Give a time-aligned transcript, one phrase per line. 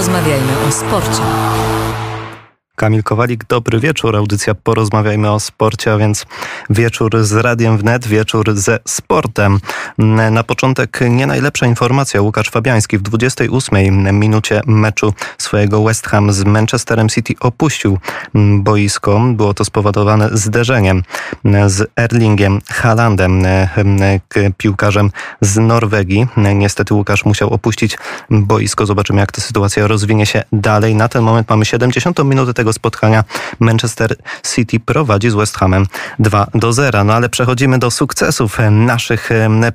[0.00, 1.69] Porozmawiajmy o sporcie.
[2.80, 4.16] Kamil Kowalik, dobry wieczór.
[4.16, 6.26] Audycja Porozmawiajmy o sporcie, a więc
[6.70, 9.60] wieczór z Radiem Wnet, wieczór ze sportem.
[10.30, 12.22] Na początek nie najlepsza informacja.
[12.22, 17.98] Łukasz Fabiański w 28 minucie meczu swojego West Ham z Manchesterem City opuścił
[18.58, 19.20] boisko.
[19.32, 21.02] Było to spowodowane zderzeniem
[21.66, 23.42] z Erlingiem Haalandem,
[24.56, 25.10] piłkarzem
[25.40, 26.26] z Norwegii.
[26.54, 27.98] Niestety Łukasz musiał opuścić
[28.30, 28.86] boisko.
[28.86, 30.94] Zobaczymy, jak ta sytuacja rozwinie się dalej.
[30.94, 33.24] Na ten moment mamy 70 minutę tego spotkania
[33.60, 34.16] Manchester
[34.54, 35.86] City prowadzi z West Hamem
[36.18, 37.04] 2 do 0.
[37.04, 39.30] No ale przechodzimy do sukcesów, naszych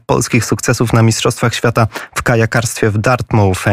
[0.06, 3.66] polskich sukcesów na Mistrzostwach Świata w kajakarstwie w Dartmouth,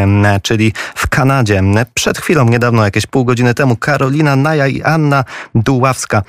[0.42, 1.62] czyli w Kanadzie.
[1.94, 6.22] Przed chwilą, niedawno, jakieś pół godziny temu, Karolina Naja i Anna Duławska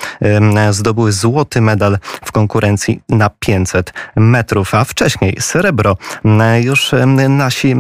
[0.72, 5.98] zdobyły złoty medal w konkurencji na 500 metrów, a wcześniej srebro
[6.62, 6.92] już
[7.30, 7.76] nasi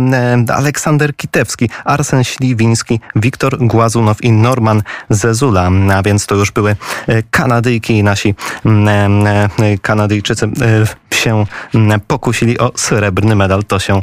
[0.55, 6.75] Aleksander Kitewski, Arsen Śliwiński, Wiktor Głazunow i Norman Zezula, a więc to już były
[7.07, 10.49] e, Kanadyjki i nasi mm, e, e, Kanadyjczycy
[11.11, 11.45] się
[12.07, 13.63] pokusili o srebrny medal.
[13.63, 14.01] To się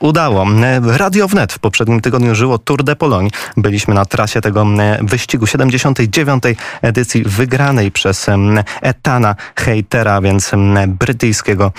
[0.00, 0.46] udało.
[0.86, 3.30] Radio Wnet w poprzednim tygodniu żyło Tour de Pologne.
[3.56, 4.66] Byliśmy na trasie tego
[5.02, 6.44] wyścigu 79.
[6.82, 8.26] edycji wygranej przez
[8.82, 10.50] Etana Heitera, więc
[10.88, 11.72] brytyjskiego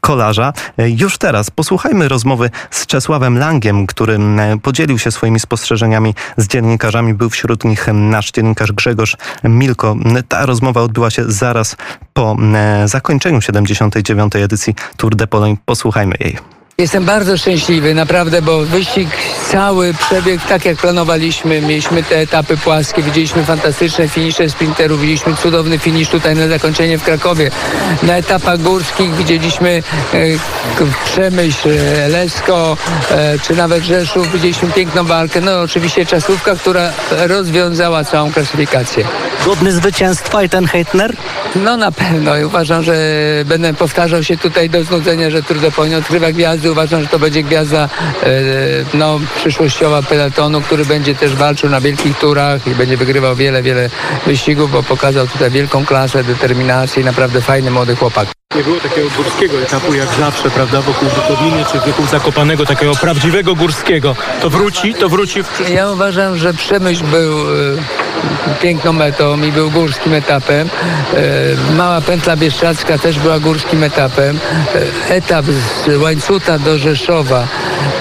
[0.00, 0.52] kolarza.
[0.78, 4.18] Już teraz posłuchajmy rozmowy z Czesławem Langiem, który
[4.62, 7.14] podzielił się swoimi spostrzeżeniami z dziennikarzami.
[7.14, 9.96] Był wśród nich nasz dziennikarz Grzegorz Milko.
[10.28, 11.76] Ta rozmowa odbyła się zaraz
[12.12, 12.36] po
[12.84, 14.36] zakończeniu 79.
[14.36, 15.56] edycji Tour de Pologne.
[15.64, 16.53] Posłuchajmy jej.
[16.78, 19.08] Jestem bardzo szczęśliwy, naprawdę, bo wyścig
[19.50, 21.60] cały przebiegł tak jak planowaliśmy.
[21.60, 27.04] Mieliśmy te etapy płaskie, widzieliśmy fantastyczne finisze sprinterów, widzieliśmy cudowny finisz tutaj na zakończenie w
[27.04, 27.50] Krakowie.
[28.02, 29.82] Na etapach górskich widzieliśmy
[30.14, 30.18] e,
[31.04, 31.68] Przemyśl,
[32.08, 32.76] Lesko,
[33.10, 35.40] e, czy nawet Rzeszów, widzieliśmy piękną walkę.
[35.40, 39.04] No oczywiście czasówka, która rozwiązała całą klasyfikację.
[39.44, 41.16] Godny zwycięstwa i ten Heitner?
[41.56, 42.94] No na pewno i uważam, że
[43.44, 47.18] będę powtarzał się tutaj do znudzenia, że Tour de Pologne odkrywa gwiazdy uważam, że to
[47.18, 47.88] będzie gwiazda
[48.22, 48.28] e,
[48.94, 53.90] no, przyszłościowa peletonu, który będzie też walczył na wielkich turach i będzie wygrywał wiele, wiele
[54.26, 58.28] wyścigów, bo pokazał tutaj wielką klasę, determinację i naprawdę fajny młody chłopak.
[58.56, 63.54] Nie było takiego górskiego etapu jak zawsze, prawda, wokół Bukowinie czy wokół Zakopanego, takiego prawdziwego
[63.54, 64.16] górskiego.
[64.40, 67.54] To wróci, to wróci w Ja uważam, że Przemyśl był e,
[68.62, 70.68] piękną metą i był górskim etapem.
[71.14, 74.38] E, mała pętla Bieszczacka też była górskim etapem.
[75.08, 77.46] E, etap z Łańcuta do Rzeszowa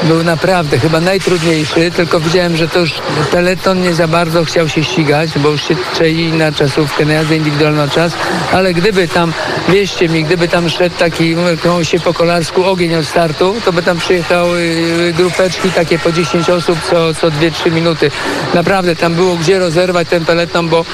[0.08, 2.94] był naprawdę chyba najtrudniejszy, tylko widziałem, że to już
[3.32, 7.36] peleton nie za bardzo chciał się ścigać, bo już się czeli na czasówkę, na jazdę
[7.36, 8.14] indywidualną czas,
[8.52, 9.34] ale gdyby tam,
[9.70, 13.84] wieście mi, gdyby tam szedł taki, mówią się po kolarsku, ogień od startu, to by
[13.84, 14.74] tam przyjechały
[15.18, 18.12] grupeczki takie po 10 osób co, co 2-3 minuty.
[18.54, 20.86] Naprawdę tam było gdzie rozerwać ten peleton, bo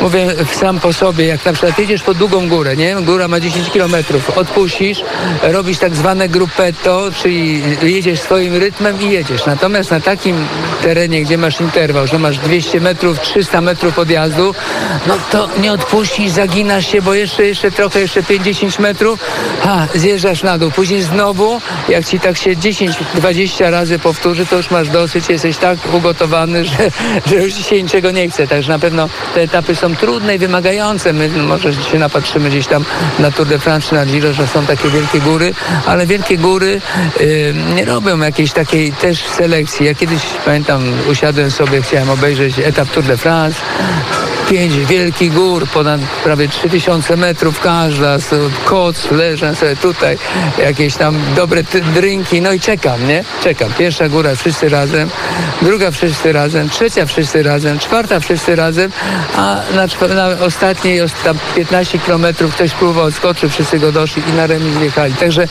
[0.00, 2.94] mówię sam po sobie, jak na przykład jedziesz po długą górę, nie?
[2.94, 5.04] Góra ma 10 kilometrów, odpuścisz,
[5.42, 9.46] robisz tak zwane gruppetto, czyli jedziesz swoim rytmem i jedziesz.
[9.46, 10.36] Natomiast na takim
[10.82, 14.54] terenie, gdzie masz interwał, że masz 200 metrów, 300 metrów podjazdu,
[15.06, 19.20] no to nie odpuścisz, zaginasz się, bo jeszcze, jeszcze trochę, jeszcze 50 metrów,
[19.60, 20.70] ha, zjeżdżasz na dół.
[20.70, 25.78] Później znowu, jak ci tak się 10-20 razy powtórzy, to już masz dosyć, jesteś tak
[25.92, 26.90] ugotowany, że,
[27.26, 28.46] że już dzisiaj niczego nie chce.
[28.46, 31.12] Także na pewno te etapy są trudne i wymagające.
[31.12, 32.84] My może się napatrzymy gdzieś tam
[33.18, 35.54] na Tour de France na Giro, że są takie wielkie góry,
[35.86, 36.80] ale wielkie góry
[37.20, 39.86] yy, nie robią jakiejś takiej też selekcji.
[39.86, 43.60] Ja kiedyś pamiętam, usiadłem sobie, chciałem obejrzeć etap Tour de France
[44.50, 48.16] pięć wielkich gór, ponad prawie 3000 metrów każda,
[48.64, 50.18] koc, leżę sobie tutaj,
[50.58, 51.62] jakieś tam dobre
[51.94, 53.24] drinki, no i czekam, nie?
[53.42, 53.72] Czekam.
[53.78, 55.10] Pierwsza góra wszyscy razem,
[55.62, 58.92] druga wszyscy razem, trzecia wszyscy razem, czwarta wszyscy razem,
[59.36, 64.46] a na, na ostatniej tam 15 kilometrów ktoś próbował odskoczyć, wszyscy go doszli i na
[64.46, 65.14] remis wjechali.
[65.14, 65.48] Także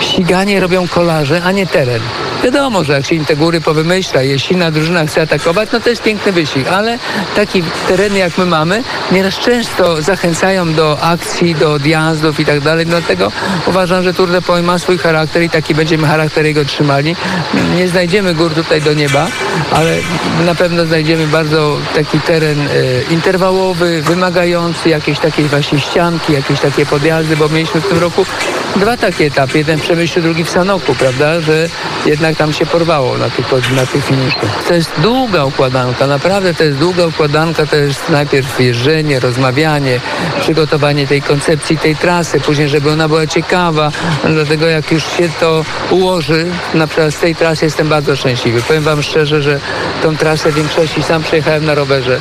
[0.00, 1.93] ściganie robią kolarze, a nie teren.
[1.94, 2.23] in.
[2.44, 6.02] Wiadomo, że jak się te góry powymyśla, jeśli na drużyna chce atakować, no to jest
[6.02, 6.98] piękny wyścig, ale
[7.36, 8.82] taki tereny jak my mamy,
[9.12, 13.32] nieraz często zachęcają do akcji, do odjazdów i tak dalej, dlatego
[13.66, 17.16] uważam, że Tour de Pologne ma swój charakter i taki będziemy charakter jego trzymali.
[17.76, 19.26] Nie znajdziemy gór tutaj do nieba,
[19.72, 19.96] ale
[20.46, 22.68] na pewno znajdziemy bardzo taki teren e,
[23.10, 28.26] interwałowy, wymagający jakieś takie właśnie ścianki, jakieś takie podjazdy, bo mieliśmy w tym roku
[28.76, 31.68] dwa takie etapy, jeden w Przemyślu, drugi w Sanoku, prawda, że
[32.06, 34.64] jednak tam się porwało na tych, na tych finiszach.
[34.68, 40.00] To jest długa układanka, naprawdę to jest długa układanka, to jest najpierw jeżdżenie, rozmawianie,
[40.40, 43.92] przygotowanie tej koncepcji, tej trasy, później, żeby ona była ciekawa.
[44.24, 48.62] Dlatego jak już się to ułoży, na przykład z tej trasy jestem bardzo szczęśliwy.
[48.62, 49.60] Powiem Wam szczerze, że
[50.02, 52.20] tą trasę w większości sam przejechałem na rowerze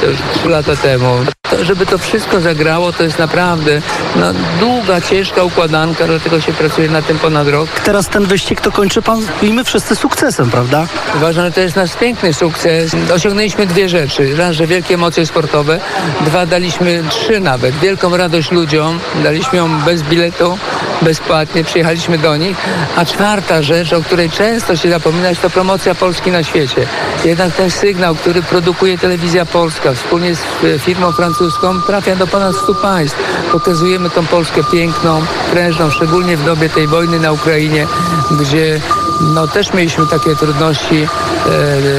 [0.00, 1.24] to już trzy lata temu.
[1.50, 3.82] To, żeby to wszystko zagrało, to jest naprawdę
[4.16, 4.26] no,
[4.60, 7.68] długa, ciężka układanka, dlatego się pracuje na tym ponad rok.
[7.84, 10.86] Teraz ten wyścig to kończy pan i my wszyscy sukcesem, prawda?
[11.16, 12.96] Uważam, że to jest nasz piękny sukces.
[13.14, 14.36] Osiągnęliśmy dwie rzeczy.
[14.36, 15.80] Raz, że wielkie emocje sportowe.
[16.20, 17.74] Dwa, daliśmy trzy nawet.
[17.74, 18.98] Wielką radość ludziom.
[19.22, 20.58] Daliśmy ją bez biletu,
[21.02, 21.64] bezpłatnie.
[21.64, 22.56] Przyjechaliśmy do nich.
[22.96, 26.86] A czwarta rzecz, o której często się zapomina, to promocja Polski na świecie.
[27.24, 31.39] Jednak ten sygnał, który produkuje telewizja polska wspólnie z e, firmą francuską
[31.86, 33.18] trafia do ponad 100 państw.
[33.52, 35.22] Pokazujemy tą Polskę piękną,
[35.52, 37.86] prężną, szczególnie w dobie tej wojny na Ukrainie,
[38.30, 38.80] gdzie
[39.20, 41.08] no, też mieliśmy takie trudności.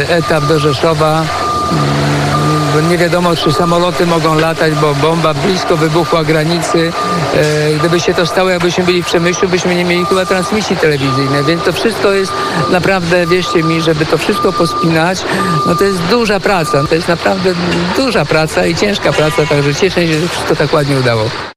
[0.09, 1.23] E, etap do Rzeszowa
[1.71, 2.00] bo
[2.89, 6.91] nie wiadomo, czy samoloty mogą latać, bo bomba blisko wybuchła granicy.
[7.35, 11.43] E, gdyby się to stało, jakbyśmy byli w Przemyślu, byśmy nie mieli chyba transmisji telewizyjnej,
[11.43, 12.33] więc to wszystko jest
[12.71, 15.23] naprawdę, wierzcie mi, żeby to wszystko pospinać,
[15.65, 17.53] no to jest duża praca, to jest naprawdę
[17.97, 21.50] duża praca i ciężka praca, także cieszę się, że wszystko tak ładnie udało.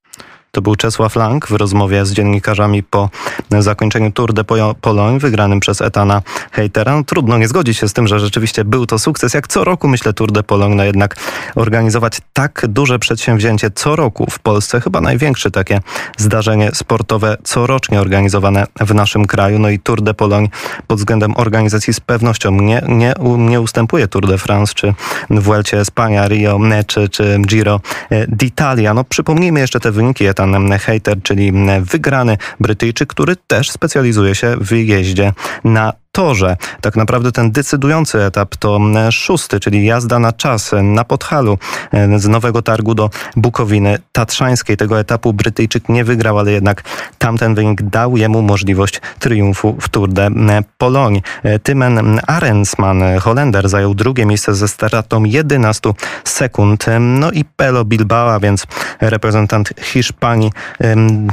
[0.54, 3.10] To był Czesław Lang w rozmowie z dziennikarzami po
[3.58, 4.44] zakończeniu Tour de
[4.80, 6.22] Pologne wygranym przez Etana
[6.52, 6.96] Hejtera.
[6.96, 9.34] No, trudno nie zgodzić się z tym, że rzeczywiście był to sukces.
[9.34, 11.16] Jak co roku myślę Tour de Pologne, no jednak
[11.54, 15.80] organizować tak duże przedsięwzięcie co roku w Polsce, chyba największe takie
[16.16, 19.58] zdarzenie sportowe corocznie organizowane w naszym kraju.
[19.58, 20.48] No i Tour de Pologne
[20.86, 24.94] pod względem organizacji z pewnością nie, nie, nie ustępuje Tour de France, czy
[25.30, 27.80] Vuelcie Espania, Rio, czy, czy Giro
[28.28, 28.94] d'Italia.
[28.94, 34.56] No przypomnijmy jeszcze te wyniki Etana Jonathan Hater, czyli wygrany Brytyjczyk, który też specjalizuje się
[34.60, 35.32] w jeździe
[35.64, 36.56] na torze.
[36.80, 38.80] Tak naprawdę ten decydujący etap to
[39.10, 41.58] szósty, czyli jazda na czas na Podhalu
[41.92, 44.76] e, z Nowego Targu do Bukowiny Tatrzańskiej.
[44.76, 46.82] Tego etapu Brytyjczyk nie wygrał, ale jednak
[47.18, 50.30] tamten wynik dał jemu możliwość triumfu w Tour de
[50.78, 51.20] Pologne.
[51.42, 55.90] E, Tymen Arensman, Holender, zajął drugie miejsce ze stratą 11
[56.24, 56.86] sekund.
[57.00, 58.66] No i Pelo Bilbao, więc
[59.00, 60.52] reprezentant Hiszpanii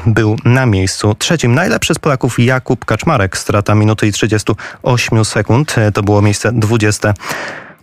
[0.05, 1.55] był na miejscu trzecim.
[1.55, 5.77] Najlepszy z Polaków Jakub Kaczmarek, strata minuty i 30 8 sekund.
[5.77, 7.13] E, to było miejsce 20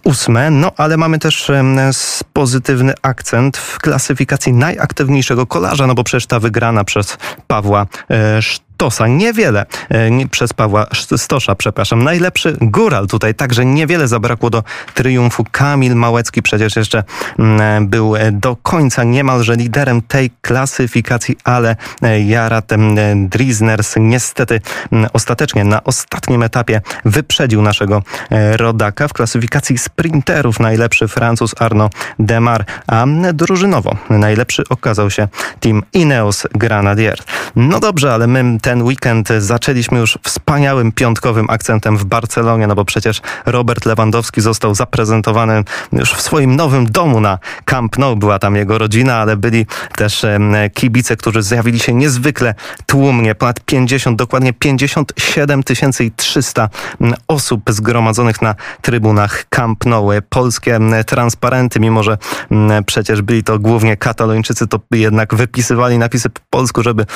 [0.05, 1.51] ósme, no ale mamy też
[2.33, 8.43] pozytywny akcent w klasyfikacji najaktywniejszego kolarza, no bo przecież ta wygrana przez Pawła e,
[8.79, 9.07] Stosa.
[9.07, 10.87] Niewiele e, przez Pawła
[11.17, 12.03] Stosza, przepraszam.
[12.03, 14.63] Najlepszy góral tutaj, także niewiele zabrakło do
[14.95, 15.45] triumfu.
[15.53, 17.05] Kamil Małecki przecież jeszcze
[17.39, 22.71] mm, był e, do końca niemalże liderem tej klasyfikacji, ale e, Jarat
[23.17, 24.61] Drisners niestety
[24.93, 28.03] mm, ostatecznie na ostatnim etapie wyprzedził naszego
[28.57, 29.09] rodaka.
[29.09, 35.29] W klasyfikacji sprinterów najlepszy Francuz Arno Demar, a drużynowo najlepszy okazał się
[35.61, 37.19] team Ineos Grenadier.
[37.57, 42.85] No dobrze, ale my ten weekend zaczęliśmy już wspaniałym piątkowym akcentem w Barcelonie, no bo
[42.85, 48.17] przecież Robert Lewandowski został zaprezentowany już w swoim nowym domu na Camp Nou.
[48.17, 49.67] Była tam jego rodzina, ale byli
[49.97, 50.27] też
[50.75, 52.55] kibice, którzy zjawili się niezwykle
[52.87, 53.35] tłumnie.
[53.35, 55.63] Ponad 50, dokładnie 57
[56.17, 56.69] 300
[57.29, 60.11] osób zgromadzonych na trybunach Camp Nou.
[60.29, 62.19] Polskie transparenty, mimo że
[62.87, 67.07] przecież byli to głównie katalończycy, to jednak wypisywali napisy po polsku, żeby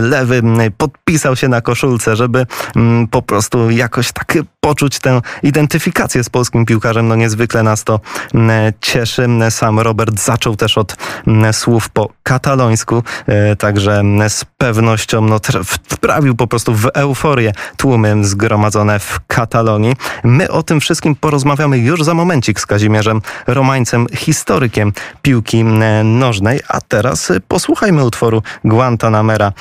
[0.00, 0.42] lewy
[0.76, 6.30] pod podpisał się na koszulce, żeby mm, po prostu jakoś tak poczuć tę identyfikację z
[6.30, 7.08] polskim piłkarzem.
[7.08, 8.00] No niezwykle nas to
[8.34, 9.26] mm, cieszy.
[9.50, 15.40] Sam Robert zaczął też od mm, słów po katalońsku, e, także z pewnością no,
[15.88, 19.96] wprawił po prostu w euforię tłumy zgromadzone w Katalonii.
[20.24, 24.92] My o tym wszystkim porozmawiamy już za momencik z Kazimierzem Romańcem, historykiem
[25.22, 25.64] piłki
[26.04, 26.60] nożnej.
[26.68, 29.52] A teraz posłuchajmy utworu Guantanamera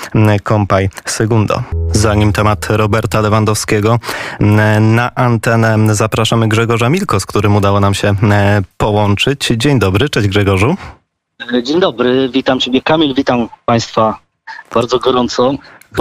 [0.48, 0.90] Compay
[1.32, 1.64] Segundo.
[1.92, 4.00] Zanim temat Roberta Lewandowskiego
[4.82, 8.16] na antenę zapraszamy Grzegorza Milko, z którym udało nam się
[8.78, 9.48] połączyć.
[9.48, 10.76] Dzień dobry, cześć Grzegorzu.
[11.64, 14.20] Dzień dobry, witam Ciebie Kamil, witam Państwa
[14.74, 15.54] bardzo gorąco.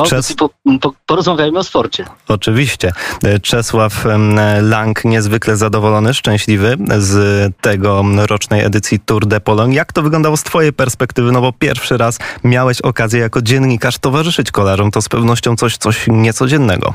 [0.07, 0.35] Czes...
[0.35, 2.05] Po, po, porozmawiajmy o sporcie.
[2.29, 2.93] Oczywiście.
[3.43, 4.05] Czesław
[4.63, 7.17] Lang niezwykle zadowolony, szczęśliwy z
[7.61, 9.75] tego rocznej edycji Tour de Pologne.
[9.75, 11.33] Jak to wyglądało z twojej perspektywy?
[11.33, 14.91] No bo pierwszy raz miałeś okazję jako dziennikarz towarzyszyć kolarzom.
[14.91, 16.95] To z pewnością coś, coś niecodziennego.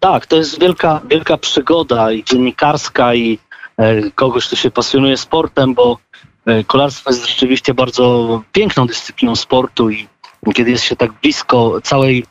[0.00, 3.38] Tak, to jest wielka, wielka przygoda i dziennikarska i
[3.76, 5.98] e, kogoś, kto się pasjonuje sportem, bo
[6.46, 10.08] e, kolarstwo jest rzeczywiście bardzo piękną dyscypliną sportu i
[10.54, 12.24] kiedy jest się tak blisko całej,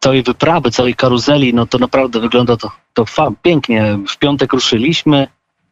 [0.00, 3.04] całej wyprawy, całej karuzeli, no to naprawdę wygląda to, to
[3.42, 3.98] pięknie.
[4.08, 5.28] W piątek ruszyliśmy,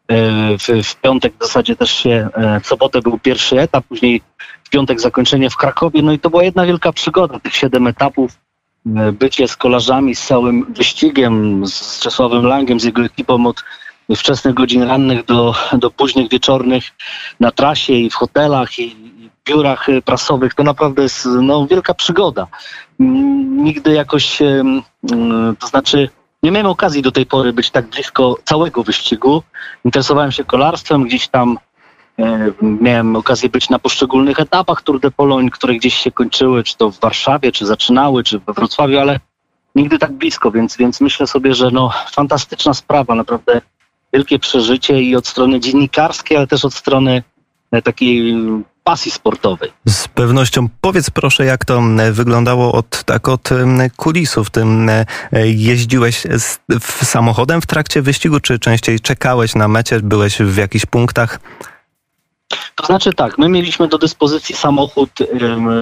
[0.09, 4.23] w, w piątek w zasadzie też się, e, w sobotę był pierwszy etap, później
[4.65, 8.39] w piątek zakończenie w Krakowie, no i to była jedna wielka przygoda, tych siedem etapów,
[8.97, 13.65] e, bycie z kolarzami, z całym wyścigiem, z Czesławem Langiem, z jego ekipą od
[14.17, 16.85] wczesnych godzin rannych do, do późnych wieczornych
[17.41, 18.97] na trasie i w hotelach i,
[19.47, 20.55] biurach prasowych.
[20.55, 22.47] To naprawdę jest no, wielka przygoda.
[22.99, 24.83] Nigdy jakoś, em,
[25.13, 26.09] mm, to znaczy
[26.43, 29.43] nie miałem okazji do tej pory być tak blisko całego wyścigu.
[29.85, 31.59] Interesowałem się kolarstwem, gdzieś tam
[32.63, 36.91] miałem okazję być na poszczególnych etapach Tour de Pologne, które gdzieś się kończyły, czy to
[36.91, 39.21] w Warszawie, czy zaczynały, czy we Wrocławiu, ale
[39.75, 43.61] nigdy tak blisko, więc, więc myślę sobie, że no, fantastyczna sprawa, naprawdę
[44.15, 47.23] wielkie przeżycie i od strony dziennikarskiej, ale też od strony
[47.73, 48.35] e, takiej
[48.85, 49.71] pasji sportowej.
[49.89, 54.51] Z pewnością powiedz proszę, jak to m, wyglądało od, tak od m, kulisów.
[54.51, 55.07] Ty m, e,
[55.43, 60.87] jeździłeś z, w samochodem w trakcie wyścigu, czy częściej czekałeś na mecie, byłeś w jakichś
[60.87, 61.41] punktach?
[62.75, 65.11] To znaczy tak, my mieliśmy do dyspozycji samochód,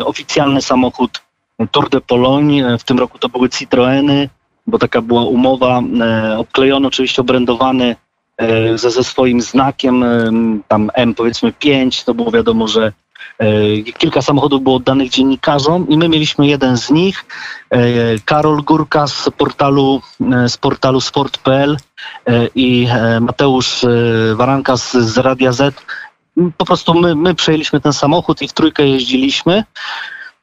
[0.05, 1.23] oficjalny samochód
[1.71, 2.79] Tour de Pologne.
[2.79, 4.29] W tym roku to były Citroeny,
[4.67, 5.83] bo taka była umowa.
[6.01, 7.97] E, obklejony, oczywiście obrędowany
[8.75, 12.93] ze, ze swoim znakiem, em, tam M powiedzmy 5, to było wiadomo, że
[13.39, 17.25] e, kilka samochodów było oddanych dziennikarzom i my mieliśmy jeden z nich.
[17.71, 17.79] E,
[18.25, 21.77] Karol Górka z portalu, e, z portalu sport.pl
[22.27, 23.89] e, i e, Mateusz e,
[24.35, 25.75] Waranka z, z Radia Z
[26.57, 29.65] po prostu my, my przejęliśmy ten samochód i w trójkę jeździliśmy.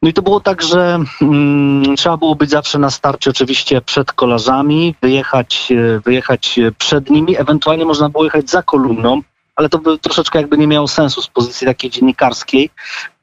[0.01, 4.11] No i to było tak, że mm, trzeba było być zawsze na starcie oczywiście przed
[4.11, 9.21] kolarzami, wyjechać, e, wyjechać e, przed nimi, ewentualnie można było jechać za kolumną,
[9.55, 12.69] ale to by troszeczkę jakby nie miało sensu z pozycji takiej dziennikarskiej.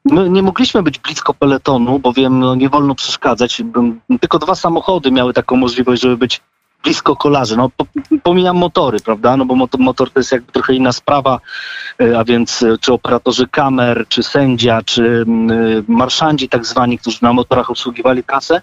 [0.05, 3.61] My nie mogliśmy być blisko peletonu, bowiem no, nie wolno przeszkadzać.
[4.19, 6.41] Tylko dwa samochody miały taką możliwość, żeby być
[6.87, 7.57] blisko kolarzy.
[7.57, 7.85] No, po-
[8.23, 9.37] pomijam motory, prawda?
[9.37, 11.39] No bo motor, motor to jest jakby trochę inna sprawa,
[12.01, 17.17] y, a więc y, czy operatorzy kamer, czy sędzia, czy y, marszandzi tak zwani, którzy
[17.21, 18.61] na motorach obsługiwali trasę,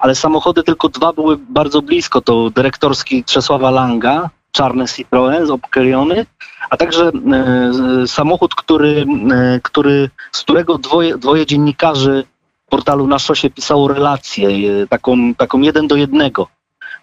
[0.00, 2.20] ale samochody tylko dwa były bardzo blisko.
[2.20, 6.26] To dyrektorski Czesława Langa, czarny Citroën obklejony,
[6.70, 12.24] a także e, samochód, który, e, który, z którego dwoje, dwoje dziennikarzy
[12.68, 16.48] portalu na szosie pisało relację, e, taką, taką jeden do jednego.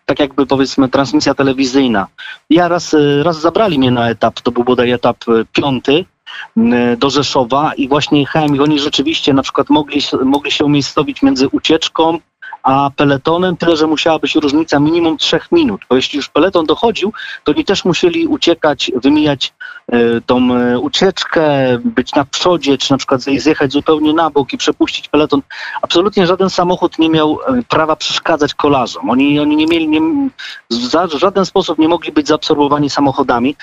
[0.06, 2.08] Tak jakby powiedzmy transmisja telewizyjna.
[2.50, 6.06] Ja raz, e, raz zabrali mnie na etap, to był bodaj etap e, piąty,
[6.58, 11.22] m, do Rzeszowa i właśnie jechałem i oni rzeczywiście na przykład mogli, mogli się umiejscowić
[11.22, 12.20] między ucieczką
[12.64, 17.14] a peletonem, tyle że musiała być różnica minimum trzech minut, bo jeśli już peleton dochodził,
[17.44, 19.54] to oni też musieli uciekać, wymijać
[20.26, 21.42] tą e, ucieczkę,
[21.84, 25.42] być na przodzie, czy na przykład zje- zjechać zupełnie na bok i przepuścić peleton.
[25.82, 29.10] Absolutnie żaden samochód nie miał e, prawa przeszkadzać kolarzom.
[29.10, 30.02] Oni, oni nie mieli, nie,
[30.72, 33.56] w żaden sposób nie mogli być zaabsorbowani samochodami.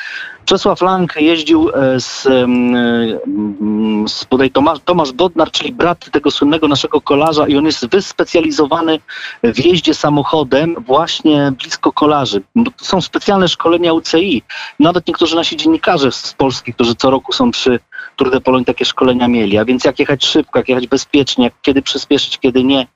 [0.48, 7.00] Czesław Lang jeździł e, z, em, z Tomasz, Tomasz Bodnar, czyli brat tego słynnego naszego
[7.00, 8.98] kolarza i on jest wyspecjalizowany
[9.42, 12.42] w jeździe samochodem właśnie blisko kolarzy.
[12.76, 14.42] Są specjalne szkolenia UCI.
[14.80, 17.80] Nawet niektórzy nasi dziennikarze z Polski, którzy co roku są przy
[18.16, 19.58] Tour de Pologne, takie szkolenia mieli.
[19.58, 22.86] A więc jak jechać szybko, jak jechać bezpiecznie, kiedy przyspieszyć, kiedy nie.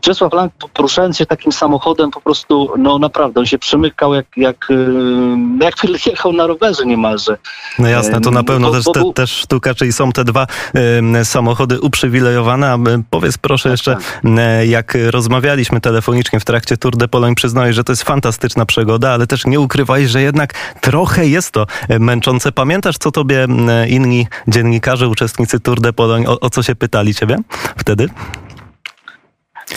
[0.00, 4.68] Czesław Lang poruszając się takim samochodem po prostu, no naprawdę, on się przemykał jak, jak,
[5.60, 7.38] jak jechał na rowerze niemalże.
[7.78, 10.46] No jasne, to na pewno bo- też, bo te, też sztuka, czyli są te dwa
[10.74, 12.72] em, samochody uprzywilejowane.
[12.72, 12.78] A
[13.10, 14.24] powiedz proszę jeszcze, tak.
[14.66, 19.26] jak rozmawialiśmy telefonicznie w trakcie Tour de Pologne, przyznałeś, że to jest fantastyczna przygoda, ale
[19.26, 21.66] też nie ukrywałeś, że jednak trochę jest to
[22.00, 22.52] męczące.
[22.52, 23.46] Pamiętasz, co tobie
[23.88, 27.38] inni dziennikarze, uczestnicy Tour de Pologne, o, o co się pytali ciebie
[27.76, 28.08] wtedy?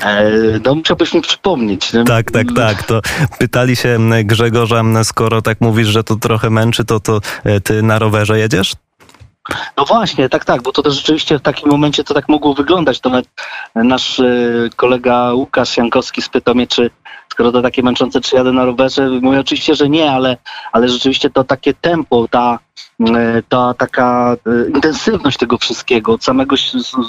[0.02, 0.32] E,
[0.66, 1.94] no musiałbyś mi przypomnieć.
[1.94, 2.04] no.
[2.04, 2.84] Tak, tak, tak.
[2.84, 3.02] To
[3.40, 8.00] pytali się Grzegorza, skoro tak mówisz, że to trochę męczy, to, to e, ty na
[8.00, 8.74] rowerze jedziesz?
[9.78, 13.00] No właśnie, tak, tak, bo to też rzeczywiście w takim momencie to tak mogło wyglądać.
[13.00, 13.12] To
[13.76, 14.26] nasz e,
[14.76, 16.90] kolega Łukasz Jankowski spytał mnie, czy
[17.42, 19.10] skoro to takie męczące, czy jadę na rowerze.
[19.22, 20.38] Mówię oczywiście, że nie, ale,
[20.72, 22.60] ale rzeczywiście to takie tempo, ta,
[23.00, 26.56] e, ta taka e, intensywność tego wszystkiego, od samego,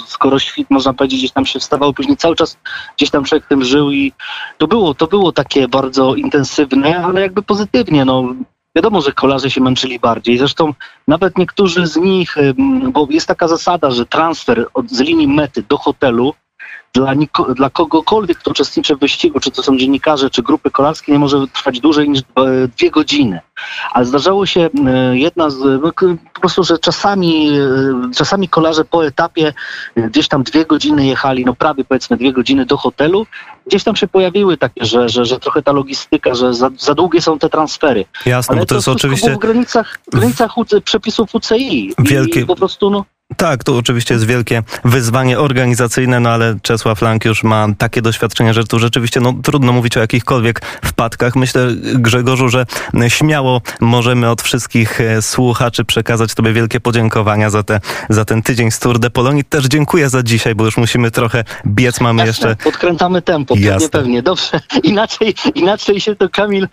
[0.07, 2.57] skoro świt, można powiedzieć, gdzieś tam się wstawał, później cały czas
[2.97, 4.13] gdzieś tam człowiek tym żył i
[4.57, 8.23] to było, to było takie bardzo intensywne, ale jakby pozytywnie, no.
[8.75, 10.37] Wiadomo, że kolarze się męczyli bardziej.
[10.37, 10.73] Zresztą
[11.07, 12.35] nawet niektórzy z nich,
[12.91, 16.33] bo jest taka zasada, że transfer od, z linii mety do hotelu
[16.93, 21.11] dla, niko, dla kogokolwiek, kto uczestniczy w wyścigu, czy to są dziennikarze, czy grupy kolarskie,
[21.11, 23.39] nie może trwać dłużej niż dwa- dwie godziny.
[23.93, 25.91] Ale zdarzało się e, jedna z, no,
[26.33, 27.63] po prostu, że czasami, e,
[28.15, 29.53] czasami kolarze po etapie
[29.95, 33.25] e, gdzieś tam dwie godziny jechali, no prawie powiedzmy dwie godziny do hotelu,
[33.67, 37.21] gdzieś tam się pojawiły takie, że, że, że trochę ta logistyka, że za, za długie
[37.21, 38.05] są te transfery.
[38.25, 39.35] Jasne, Ale bo to jest wszystko oczywiście...
[39.35, 40.51] w granicach, w granicach
[40.83, 41.93] przepisów UCI.
[41.99, 43.05] Wielkie- I po prostu, no,
[43.37, 48.53] Tak, to oczywiście jest wielkie wyzwanie organizacyjne, no ale Czesław Lang już ma takie doświadczenie,
[48.53, 51.35] że tu rzeczywiście no, trudno mówić o jakichkolwiek wpadkach.
[51.35, 52.65] Myślę, Grzegorzu, że
[53.07, 58.71] śmiało możemy od wszystkich e, słuchaczy przekazać Tobie wielkie podziękowania za, te, za ten tydzień
[58.71, 59.43] z Tour de Polonii.
[59.43, 62.01] Też dziękuję za dzisiaj, bo już musimy trochę biec.
[62.01, 63.89] Mamy Jasne, jeszcze Podkręcamy tempo, Jasne.
[63.89, 64.21] pewnie, pewnie.
[64.21, 64.59] Dobrze.
[64.83, 66.67] Inaczej, inaczej się to Kamil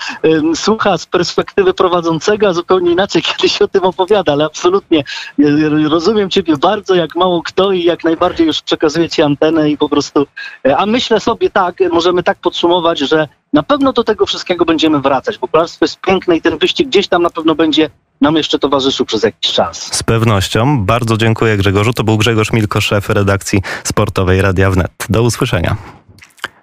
[0.54, 5.88] słucha z perspektywy prowadzącego, a zupełnie inaczej, kiedy się o tym opowiada, ale absolutnie e,
[5.88, 9.88] rozumiem Ciebie bardzo, jak mało kto i jak najbardziej już przekazuję Ci antenę i po
[9.88, 10.26] prostu,
[10.66, 15.00] e, a myślę sobie tak, możemy tak podsumować, że na pewno do tego wszystkiego będziemy
[15.00, 17.90] wracać, bo kolarstwo jest piękne i ten wyścig gdzieś tam na pewno będzie
[18.20, 19.94] nam jeszcze towarzyszył przez jakiś czas.
[19.94, 20.84] z pewnością.
[20.84, 21.92] Bardzo dziękuję Grzegorzu.
[21.92, 24.92] To był Grzegorz Milko, szef redakcji sportowej Radia Wnet.
[25.08, 25.99] Do usłyszenia.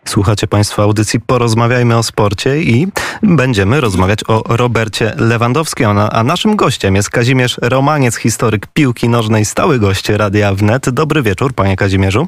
[0.08, 2.88] Słuchacie Państwo audycji Porozmawiajmy o sporcie i
[3.24, 5.88] będziemy rozmawiać o Robercie Lewandowskim.
[5.88, 10.90] A, naszym gościem jest Kazimierz Romaniec, historyk piłki nożnej, stały gość Radia Wnet.
[10.90, 12.28] Dobry wieczór, panie Kazimierzu.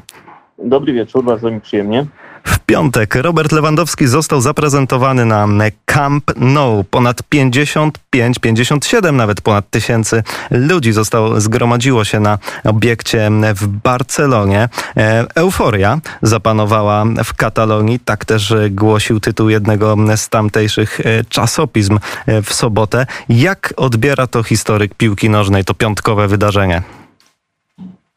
[0.64, 2.06] Dobry wieczór, bardzo mi przyjemnie.
[2.44, 5.46] W piątek Robert Lewandowski został zaprezentowany na
[5.84, 6.84] Camp Nou.
[6.84, 14.68] Ponad 55, 57 nawet ponad tysięcy ludzi zostało, zgromadziło się na obiekcie w Barcelonie.
[14.96, 22.42] E, Euforia zapanowała w Katalonii, tak też głosił tytuł jednego z tamtejszych e, czasopism e,
[22.42, 23.06] w sobotę.
[23.28, 26.82] Jak odbiera to historyk piłki nożnej, to piątkowe wydarzenie?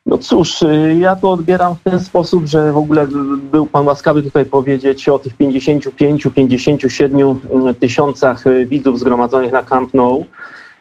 [0.05, 3.07] No cóż, y, ja to odbieram w ten sposób, że w ogóle
[3.51, 10.25] był pan łaskawy tutaj powiedzieć o tych 55-57 tysiącach y, widzów zgromadzonych na Camp Nou.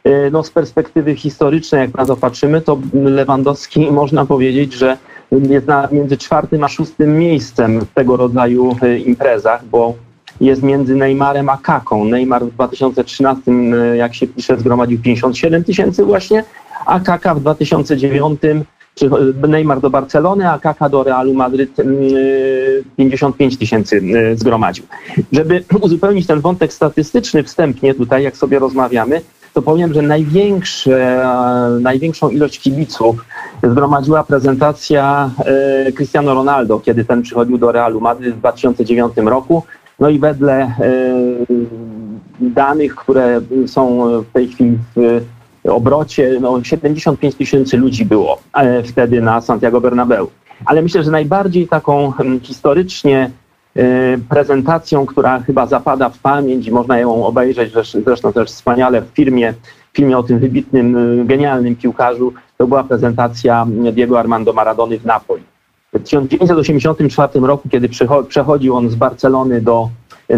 [0.07, 4.97] Y, No z perspektywy historycznej, jak na to patrzymy, to Lewandowski można powiedzieć, że
[5.33, 9.95] jest na, między czwartym a szóstym miejscem w tego rodzaju y, imprezach, bo
[10.41, 12.05] jest między Neymarem a Kaką.
[12.05, 16.45] Neymar w 2013, y, jak się pisze, zgromadził 57 tysięcy właśnie,
[16.87, 18.65] a Kaka w 2009 czy
[19.49, 24.85] Neymar do Barcelony, a Kaka do Realu Madryt y, 55 tysięcy y, zgromadził.
[25.33, 29.21] Żeby uzupełnić ten wątek statystyczny wstępnie tutaj, jak sobie rozmawiamy,
[29.55, 30.03] to powiem, że
[31.81, 33.25] największą ilość kibiców
[33.63, 35.31] zgromadziła prezentacja
[35.89, 39.63] y, Cristiano Ronaldo, kiedy ten przychodził do Realu Madryt w 2009 roku.
[40.01, 41.67] No i wedle y,
[42.41, 45.21] danych, które są w tej chwili w
[45.69, 50.31] obrocie, no 75 tysięcy ludzi było e, wtedy na Santiago Bernabeu.
[50.65, 53.31] Ale myślę, że najbardziej taką em, historycznie
[53.77, 53.83] e,
[54.29, 59.55] prezentacją, która chyba zapada w pamięć można ją obejrzeć zresz- zresztą też wspaniale w filmie,
[59.93, 65.43] filmie o tym wybitnym, e, genialnym piłkarzu, to była prezentacja Diego Armando Maradony w Napoli.
[65.93, 67.89] W 1984 roku, kiedy
[68.29, 69.89] przechodził on z Barcelony do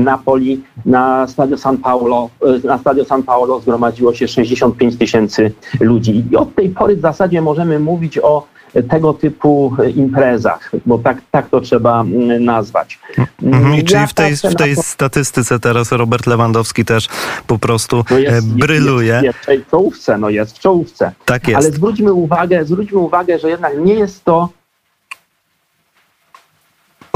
[0.01, 2.31] Napoli, na stadio San Paulo,
[2.65, 6.25] e, na stadio San Paulo zgromadziło się 65 tysięcy ludzi.
[6.33, 8.47] I od tej pory w zasadzie możemy mówić o
[8.91, 12.05] tego typu imprezach, bo tak, tak to trzeba
[12.41, 12.99] nazwać.
[13.43, 17.09] Mhm, Ja czyli w tej, w tej to- statystyce teraz Robert Lewandowski też
[17.47, 19.21] po prostu no e, bryluje.
[19.25, 21.13] Jest, jest w czołówce, no jest w czołówce.
[21.25, 21.61] tak jest.
[21.61, 24.49] Ale zwróćmy uwagę, zwróćmy uwagę, że jednak nie jest to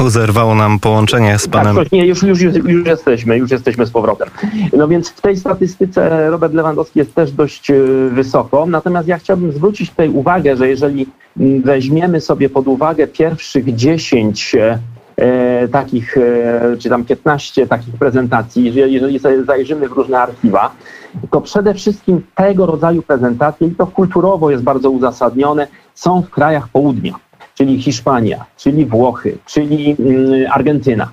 [0.07, 1.75] Zerwało nam połączenie z panem.
[1.75, 4.29] Tak, nie, już, już, już jesteśmy, już jesteśmy z powrotem.
[4.73, 7.75] No więc w tej statystyce Robert Lewandowski jest też dość e,
[8.11, 8.65] wysoko.
[8.65, 11.07] Natomiast ja chciałbym zwrócić tutaj uwagę, że jeżeli
[11.39, 14.79] mm, weźmiemy sobie pod uwagę pierwszych 10 e,
[15.15, 20.71] e, takich, e, czy tam 15 takich prezentacji, jeżeli, jeżeli sobie zajrzymy w różne archiwa,
[21.31, 26.67] to przede wszystkim tego rodzaju prezentacje, i to kulturowo jest bardzo uzasadnione, są w krajach
[26.67, 27.28] południa
[27.59, 31.09] czyli Hiszpania, czyli Włochy, czyli mm, Argentyna.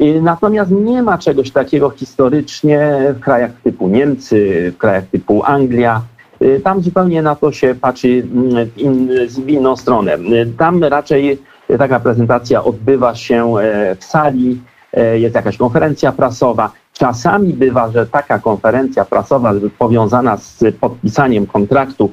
[0.00, 6.02] Y, Natomiast nie ma czegoś takiego historycznie w krajach typu Niemcy, w krajach typu Anglia.
[6.42, 10.14] Y, Tam zupełnie na to się patrzy mm, w, in, w inną stronę.
[10.14, 11.38] Y, Tam raczej
[11.78, 14.60] taka prezentacja odbywa się e, w sali,
[14.92, 16.72] e, jest jakaś konferencja prasowa.
[16.92, 22.10] Czasami bywa, że taka konferencja prasowa powiązana z podpisaniem kontraktu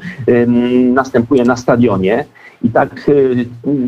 [0.93, 2.25] następuje na stadionie.
[2.65, 3.45] I tak y,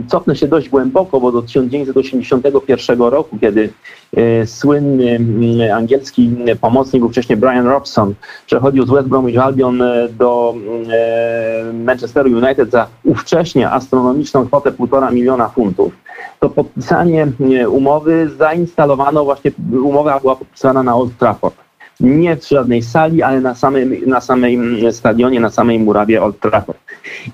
[0.08, 3.70] cofnę się dość głęboko, bo do 1981 roku, kiedy
[4.18, 5.20] y, słynny
[5.66, 8.13] y, angielski pomocnik, ówcześnie Brian Robson,
[8.46, 10.56] przechodził z West Bromwich Albion do
[11.74, 15.94] Manchesteru United za ówcześnie astronomiczną kwotę 1,5 miliona funtów.
[16.40, 17.28] to podpisanie
[17.70, 19.52] umowy zainstalowano właśnie,
[19.84, 21.66] umowa była podpisana na Old Trafford.
[22.00, 24.60] Nie w żadnej sali, ale na samej, na samej
[24.92, 26.78] stadionie, na samej murawie Old Trafford.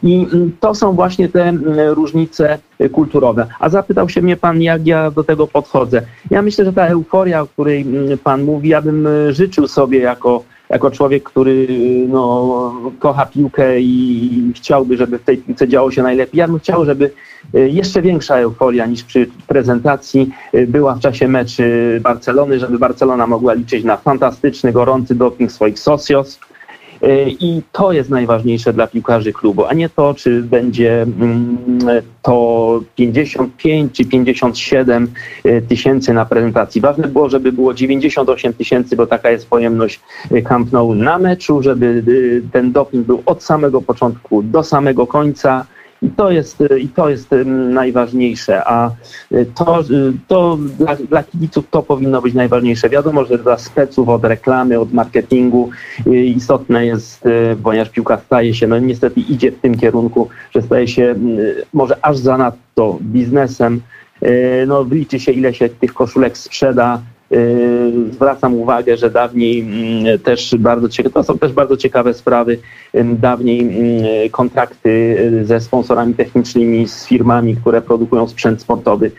[0.03, 0.27] I
[0.59, 1.53] to są właśnie te
[1.93, 2.59] różnice
[2.91, 3.47] kulturowe.
[3.59, 6.01] A zapytał się mnie pan, jak ja do tego podchodzę.
[6.31, 7.85] Ja myślę, że ta euforia, o której
[8.23, 11.67] pan mówi, ja bym życzył sobie jako jako człowiek, który
[12.07, 16.39] no, kocha piłkę i chciałby, żeby w tej piłce działo się najlepiej.
[16.39, 17.11] Ja bym chciał, żeby
[17.53, 23.27] e, jeszcze większa euforia niż przy prezentacji e, była w czasie meczy Barcelony, żeby Barcelona
[23.27, 26.39] mogła liczyć na fantastyczny, gorący doping swoich socios,
[27.39, 31.57] I to jest najważniejsze dla piłkarzy klubu, a nie to, czy będzie mm,
[32.21, 35.11] to 55 czy 57
[35.43, 36.81] e, tysięcy na prezentacji.
[36.81, 39.99] Ważne było, żeby było 98 tysięcy, bo taka jest pojemność
[40.31, 42.03] e, Camp Nou na meczu, żeby
[42.51, 45.65] ten doping był od samego początku do samego końca
[46.03, 48.91] i to jest, i to jest najważniejsze, a
[49.55, 49.83] to,
[50.27, 52.89] to dla, dla kibiców to powinno być najważniejsze.
[52.89, 55.69] Wiadomo, że dla speców od reklamy, od marketingu
[56.25, 57.23] istotne jest,
[57.63, 61.15] ponieważ piłka staje się, no niestety idzie w tym kierunku, że staje się
[61.73, 63.81] może aż zanadto biznesem.
[64.67, 67.01] No, liczy się, ile się tych koszulek sprzeda,
[68.11, 72.59] zwracam uwagę, że dawniej mm, też bardzo ciekawe, to są też bardzo ciekawe sprawy.
[73.03, 79.11] Dawniej mm, kontrakty y, ze sponsorami technicznymi, z firmami, które produkują sprzęt sportowy,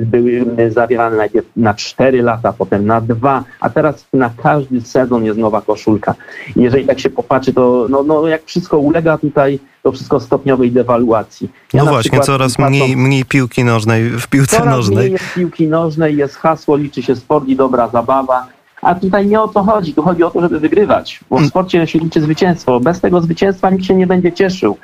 [0.00, 5.38] były zawierane najpierw na 4 lata, potem na 2, a teraz na każdy sezon jest
[5.38, 6.14] nowa koszulka.
[6.56, 11.48] Jeżeli tak się popatrzy, to no, no jak wszystko ulega tutaj to wszystko stopniowej dewaluacji.
[11.72, 14.98] Ja no właśnie, coraz mniej, mniej piłki nożnej w piłce coraz nożnej.
[14.98, 18.46] Mniej jest piłki nożnej, jest hasło, liczy się sport i dobra zabawa.
[18.82, 19.94] A tutaj nie o to chodzi.
[19.94, 21.20] Tu chodzi o to, żeby wygrywać.
[21.30, 21.50] Bo w mm.
[21.50, 22.80] sporcie się liczy zwycięstwo.
[22.80, 24.76] Bez tego zwycięstwa nikt się nie będzie cieszył.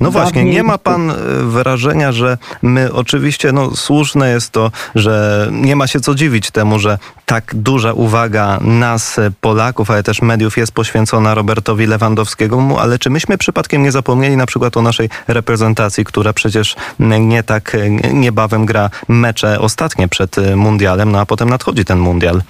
[0.00, 5.48] No właśnie, nie ma pan e, wrażenia, że my oczywiście, no słuszne jest to, że
[5.52, 10.22] nie ma się co dziwić temu, że tak duża uwaga nas, e, Polaków, ale też
[10.22, 15.08] mediów jest poświęcona Robertowi Lewandowskiemu, ale czy myśmy przypadkiem nie zapomnieli na przykład o naszej
[15.28, 16.76] reprezentacji, która przecież
[17.20, 22.42] nie tak e, niebawem gra mecze ostatnie przed mundialem, no a potem nadchodzi ten mundial.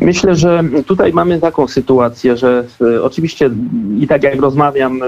[0.00, 3.50] Myślę, że tutaj mamy taką sytuację, że e, oczywiście
[4.00, 5.06] i tak jak rozmawiam e,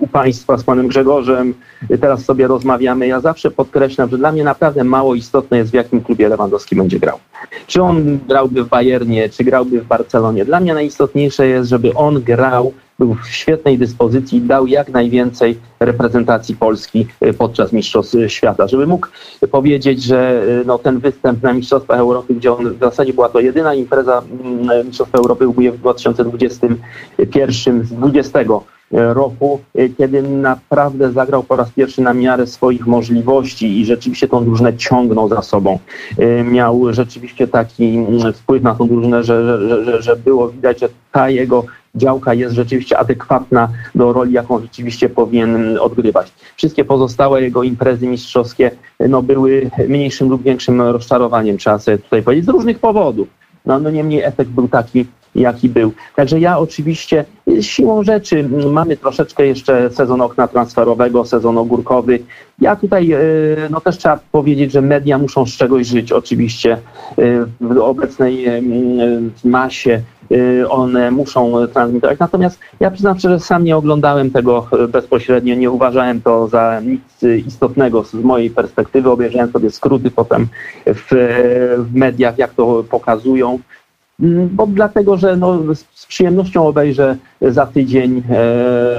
[0.00, 1.54] u Państwa z Panem Grzegorzem,
[2.00, 6.00] teraz sobie rozmawiamy, ja zawsze podkreślam, że dla mnie naprawdę mało istotne jest w jakim
[6.00, 7.18] klubie Lewandowski będzie grał.
[7.66, 10.44] Czy on grałby w Bayernie, czy grałby w Barcelonie.
[10.44, 16.56] Dla mnie najistotniejsze jest, żeby on grał był w świetnej dyspozycji, dał jak najwięcej reprezentacji
[16.56, 19.06] Polski e, podczas Mistrzostw Świata, żeby mógł
[19.50, 23.40] powiedzieć, że e, no, ten występ na Mistrzostwach Europy, gdzie on w zasadzie była to
[23.40, 28.38] jedyna impreza mm, Mistrzostw Europy w 2021 z 20
[28.90, 34.44] roku, e, kiedy naprawdę zagrał po raz pierwszy na miarę swoich możliwości i rzeczywiście tą
[34.44, 35.78] drużynę ciągnął za sobą.
[36.44, 40.88] Miał rzeczywiście taki mm, wpływ na tą drużynę, że, że, że, że było widać, że
[41.12, 46.32] ta jego działka jest rzeczywiście adekwatna do roli, jaką rzeczywiście powinien odgrywać.
[46.56, 48.70] Wszystkie pozostałe jego imprezy mistrzowskie
[49.08, 53.28] no, były mniejszym lub większym rozczarowaniem, trzeba sobie tutaj powiedzieć, z różnych powodów.
[53.66, 55.92] No, no niemniej efekt był taki, jaki był.
[56.16, 57.24] Także ja oczywiście
[57.60, 62.18] siłą rzeczy mamy troszeczkę jeszcze sezon okna transferowego, sezon ogórkowy.
[62.60, 63.18] Ja tutaj e,
[63.70, 66.78] no też trzeba powiedzieć, że media muszą z czegoś żyć oczywiście e,
[67.60, 68.46] w obecnej
[69.44, 70.02] masie
[70.68, 72.18] one muszą transmitować.
[72.18, 77.02] Natomiast ja przyznam szczerze, sam nie oglądałem tego bezpośrednio, nie uważałem to za nic
[77.46, 79.10] istotnego z mojej perspektywy.
[79.10, 80.48] Obejrzałem sobie skróty potem
[80.86, 81.06] w,
[81.78, 83.58] w mediach, jak to pokazują.
[84.20, 88.22] Mm, bo dlatego, że no, z przyjemnością obejrzę za tydzień e,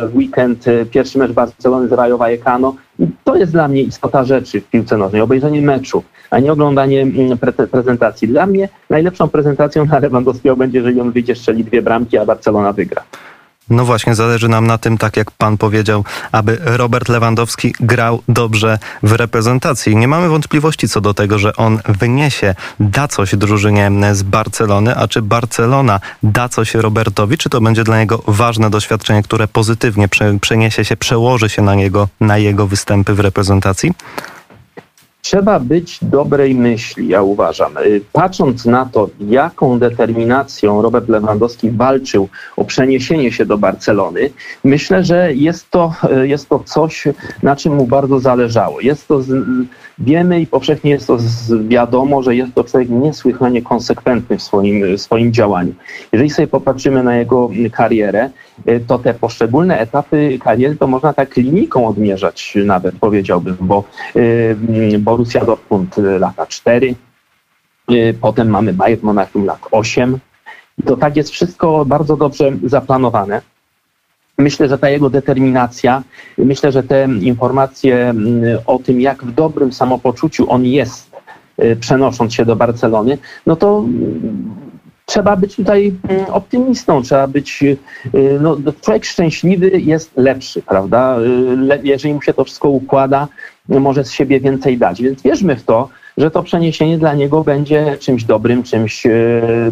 [0.07, 2.75] w weekend e, pierwszy mecz Barcelony z Rayo Vallecano.
[3.23, 7.37] To jest dla mnie istota rzeczy w piłce nożnej, obejrzenie meczu, a nie oglądanie mm,
[7.37, 8.27] pre prezentacji.
[8.27, 12.73] Dla mnie najlepszą prezentacją na Lewandowskiego będzie, jeżeli on wyjdzie, strzeli dwie bramki, a Barcelona
[12.73, 13.03] wygra.
[13.69, 18.79] No właśnie, zależy nam na tym, tak jak pan powiedział, aby Robert Lewandowski grał dobrze
[19.03, 19.95] w reprezentacji.
[19.95, 25.07] Nie mamy wątpliwości co do tego, że on wyniesie, da coś drużynie z Barcelony, a
[25.07, 30.07] czy Barcelona da coś Robertowi, czy to będzie dla niego ważne doświadczenie, które pozytywnie
[30.41, 33.91] przeniesie się, przełoży się na niego, na jego występy w reprezentacji?
[35.23, 37.77] Trzeba być dobrej myśli, ja uważam.
[37.77, 44.29] Y, patrząc na to, jaką determinacją Robert Lewandowski walczył o przeniesienie się do Barcelony,
[44.63, 47.07] myślę, że jest to, y, jest to coś,
[47.43, 48.81] na czym mu bardzo zależało.
[48.81, 49.21] Jest to,
[49.99, 51.17] wiemy i powszechnie jest to
[51.67, 55.73] wiadomo, że jest to człowiek niesłychanie konsekwentny w swoim, w swoim działaniu.
[56.11, 58.29] Jeżeli sobie popatrzymy na jego karierę,
[58.87, 63.83] to te poszczególne etapy kariery to można tak linijką odmierzać nawet powiedziałbym, bo
[64.15, 64.55] y,
[64.99, 66.95] Borussia Dortmund lata 4,
[68.21, 70.19] potem mamy Bayern Monachium lat 8
[70.77, 73.41] i to tak jest wszystko bardzo dobrze zaplanowane.
[74.37, 76.03] Myślę, że ta jego determinacja,
[76.37, 81.11] myślę, że te informacje mm, o tym, jak w dobrym samopoczuciu on jest,
[81.63, 84.72] y, przenosząc się do Barcelony, no to mm,
[85.05, 87.77] trzeba być tutaj mm, optymistą, trzeba być, y,
[88.41, 91.17] no, człowiek szczęśliwy jest lepszy, prawda?
[91.19, 93.27] Y, jeżeli mu się to wszystko układa,
[93.69, 95.01] może z siebie więcej dać.
[95.01, 99.11] Więc wierzmy w to, że to przeniesienie dla niego będzie czymś dobrym, czymś, e,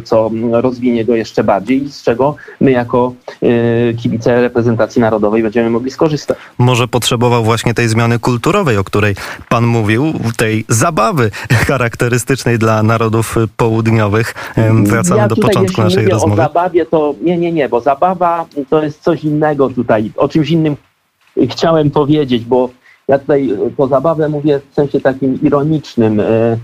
[0.03, 5.69] co rozwinie go jeszcze bardziej i z czego my jako e, kibice reprezentacji narodowej będziemy
[5.69, 6.37] mogli skorzystać.
[6.57, 9.15] Może potrzebował właśnie tej zmiany kulturowej, o której
[9.49, 11.31] pan mówił, tej zabawy
[11.67, 14.33] charakterystycznej dla narodów południowych.
[14.83, 16.41] Wracamy ja do początku naszej mówię rozmowy.
[16.41, 20.11] o zabawie to nie, nie, nie, bo zabawa to jest coś innego tutaj.
[20.15, 20.75] O czymś innym
[21.49, 22.69] chciałem powiedzieć, bo
[23.11, 26.19] ja tutaj po zabawę mówię w sensie takim ironicznym.
[26.19, 26.57] E, e,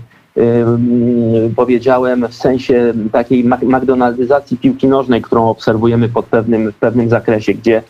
[1.56, 7.82] powiedziałem w sensie takiej McDonaldyzacji piłki nożnej, którą obserwujemy pod pewnym, w pewnym zakresie, gdzie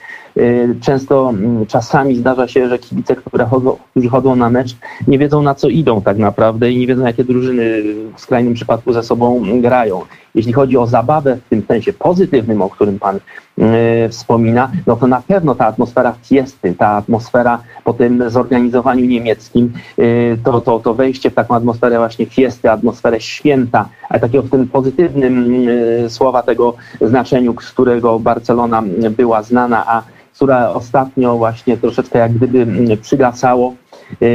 [0.81, 4.77] często mm, czasami zdarza się, że kibice, które chodzą, którzy chodzą na mecz,
[5.09, 7.83] nie wiedzą na co idą tak naprawdę i nie wiedzą, jakie drużyny
[8.17, 10.01] w skrajnym przypadku ze sobą grają.
[10.39, 15.07] Jeśli chodzi o zabawę w tym sensie pozytywnym, o którym Pan y, wspomina, no to
[15.07, 20.95] na pewno ta atmosfera fiesty, ta atmosfera po tym zorganizowaniu niemieckim, y, to, to, to
[20.95, 25.67] wejście w taką atmosferę właśnie fiesty, atmosferę święta, ale takiego w tym pozytywnym
[26.09, 30.03] słowa tego znaczeniu, z którego Barcelona była znana, a
[30.35, 33.75] która ostatnio właśnie troszeczkę jak gdyby przygasało.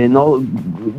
[0.09, 0.39] No,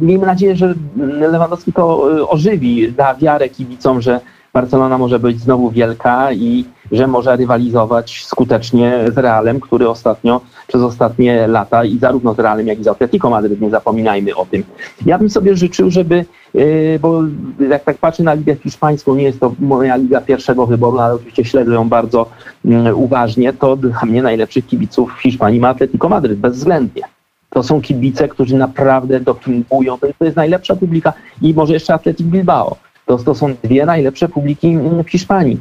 [0.01, 0.75] miejmy nadzieję, że
[1.07, 4.21] Lewandowski to ożywi, da wiarę kibicom, że
[4.55, 10.83] Barcelona może być znowu wielka i że może rywalizować skutecznie z Realem, który ostatnio, przez
[10.83, 14.65] ostatnie lata i zarówno z Realem, jak i z Atletico Madryt, nie zapominajmy o tym.
[15.07, 17.23] Ja bym sobie życzył, żeby, yy, bo
[17.71, 21.45] jak tak patrzę na Ligę Hiszpańską, nie jest to moja liga pierwszego wyboru, ale oczywiście
[21.45, 22.27] śledzę ją bardzo
[22.65, 27.03] yy, uważnie, to dla mnie najlepszych kibiców w Hiszpanii ma Atletico Madryt, bezwzględnie.
[27.51, 29.99] To są kibice, którzy naprawdę dopingują.
[29.99, 31.13] To jest najlepsza publika
[31.43, 35.61] i może jeszcze Atletic Bilbao to, to są dwie najlepsze publiki w Hiszpanii.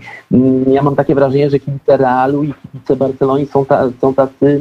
[0.68, 4.60] Ja mam takie wrażenie, że kibice Realu i kibice Barcelony są, ta, są tacy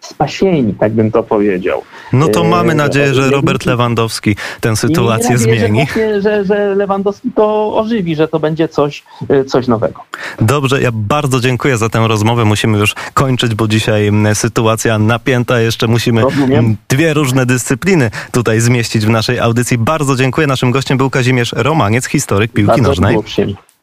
[0.00, 1.82] spasieni, tak bym to powiedział.
[2.12, 5.86] No to mamy nadzieję, że Robert Lewandowski tę sytuację zmieni.
[5.94, 10.00] Że, że, że Lewandowski to ożywi, że to będzie coś, e, coś nowego.
[10.40, 12.44] Dobrze, ja bardzo dziękuję za tę rozmowę.
[12.44, 15.60] Musimy już kończyć, bo dzisiaj sytuacja napięta.
[15.60, 16.76] Jeszcze musimy Rozumiem.
[16.88, 19.78] dwie różne dyscypliny tutaj zmieścić w naszej audycji.
[19.78, 20.46] Bardzo dziękuję.
[20.46, 23.18] Naszym gościem był Kazimierz Romaniec, historyk piłki bardzo nożnej.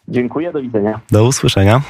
[0.08, 1.00] Dziękuję, do widzenia.
[1.12, 1.82] Do usłyszenia.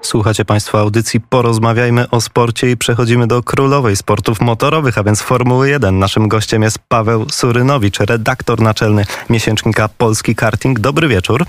[0.00, 5.68] Słuchacie Państwo audycji Porozmawiajmy o sporcie i przechodzimy do królowej sportów motorowych, a więc Formuły
[5.68, 5.98] 1.
[5.98, 10.80] Naszym gościem jest Paweł Surynowicz, redaktor naczelny miesięcznika Polski Karting.
[10.80, 11.44] Dobry wieczór.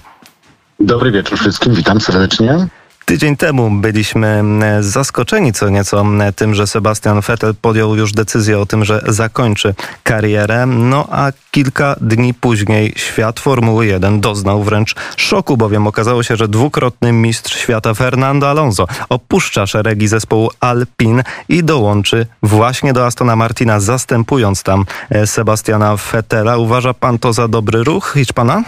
[0.79, 2.67] Dobry wieczór wszystkim, witam serdecznie.
[3.09, 8.59] Tydzień temu byliśmy mm, zaskoczeni co nieco mm, tym, że Sebastian Vettel podjął już decyzję
[8.59, 10.65] o tym, że zakończy karierę.
[10.65, 16.47] No a kilka dni później świat Formuły 1 doznał wręcz szoku, bowiem okazało się, że
[16.47, 23.79] dwukrotny mistrz świata Fernando Alonso opuszcza szeregi zespołu Alpin i dołączy właśnie do Astona Martina,
[23.79, 26.57] zastępując tam e, Sebastiana Vettela.
[26.57, 28.63] Uważa pan to za dobry ruch Hiszpana?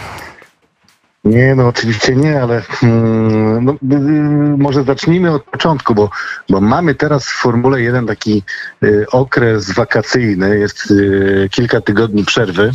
[1.24, 6.10] Nie, no oczywiście nie, ale hmm, no, y, może zacznijmy od początku, bo,
[6.48, 8.42] bo mamy teraz w Formule 1 taki
[8.84, 12.70] y, okres wakacyjny, jest y, kilka tygodni przerwy.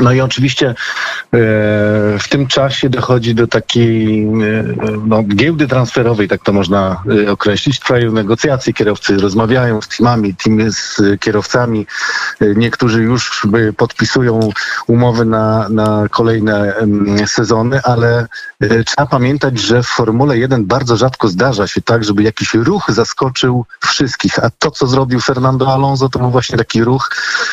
[0.00, 0.74] No i oczywiście e,
[2.18, 4.28] w tym czasie dochodzi do takiej e,
[5.06, 7.80] no, giełdy transferowej, tak to można e, określić.
[7.80, 11.86] Trwają negocjacje, kierowcy rozmawiają z teamami, teamy z kierowcami.
[12.56, 14.50] Niektórzy już podpisują
[14.86, 16.74] umowy na, na kolejne
[17.26, 18.26] sezony, ale
[18.86, 23.66] trzeba pamiętać, że w Formule 1 bardzo rzadko zdarza się tak, żeby jakiś ruch zaskoczył
[23.80, 24.38] wszystkich.
[24.38, 27.10] A to, co zrobił Fernando Alonso, to był właśnie taki ruch,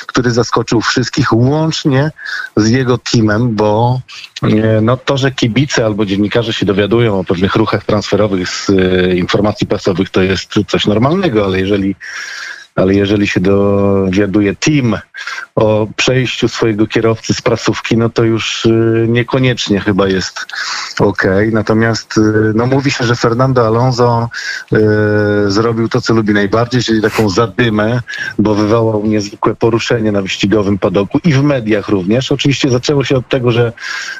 [0.07, 2.11] który zaskoczył wszystkich, łącznie
[2.55, 4.01] z jego teamem, bo
[4.43, 9.15] e, no, to, że kibice albo dziennikarze się dowiadują o pewnych ruchach transferowych z e,
[9.15, 11.95] informacji prasowych, to jest coś normalnego, ale jeżeli
[12.75, 14.97] ale jeżeli się dowiaduje team
[15.55, 20.45] o przejściu swojego kierowcy z prasówki, no to już y, niekoniecznie chyba jest
[20.99, 21.23] ok.
[21.51, 22.21] Natomiast y,
[22.55, 24.29] no, mówi się, że Fernando Alonso
[24.73, 24.77] y,
[25.51, 28.01] zrobił to, co lubi najbardziej, czyli taką zadymę,
[28.39, 32.31] bo wywołał niezwykłe poruszenie na wyścigowym padoku i w mediach również.
[32.31, 33.73] Oczywiście zaczęło się od tego, że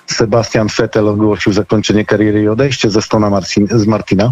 [0.06, 4.32] Sebastian Vettel ogłosił zakończenie kariery i odejście ze Stona Marcin, z Martina.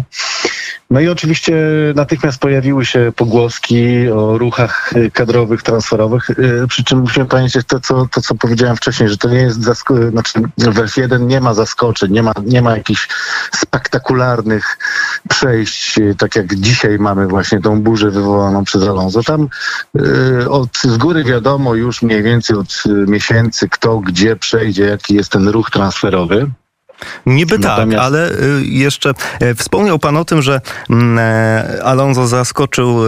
[0.90, 1.54] No i oczywiście
[1.94, 7.80] natychmiast pojawiły się pogłoski o ruchach y, kadrowych, transferowych, y, przy czym musimy pamiętać to,
[7.80, 11.54] co, to, co powiedziałem wcześniej, że to nie jest, zasko- znaczy w F1 nie ma
[11.54, 13.08] zaskoczeń, nie ma, nie ma jakichś
[13.54, 14.78] spektakularnych
[15.28, 19.22] przejść, y, tak jak dzisiaj mamy właśnie tą burzę wywołaną przez Alonso.
[19.22, 19.48] Tam
[20.40, 25.14] y, od, z góry wiadomo już mniej więcej od y, miesięcy, kto gdzie przejdzie, jaki
[25.14, 26.50] jest ten ruch transferowy.
[27.26, 32.26] Niby Natomiast- tak, ale y, jeszcze e, wspomniał pan o tym, że mm, e, Alonso
[32.26, 32.98] zaskoczył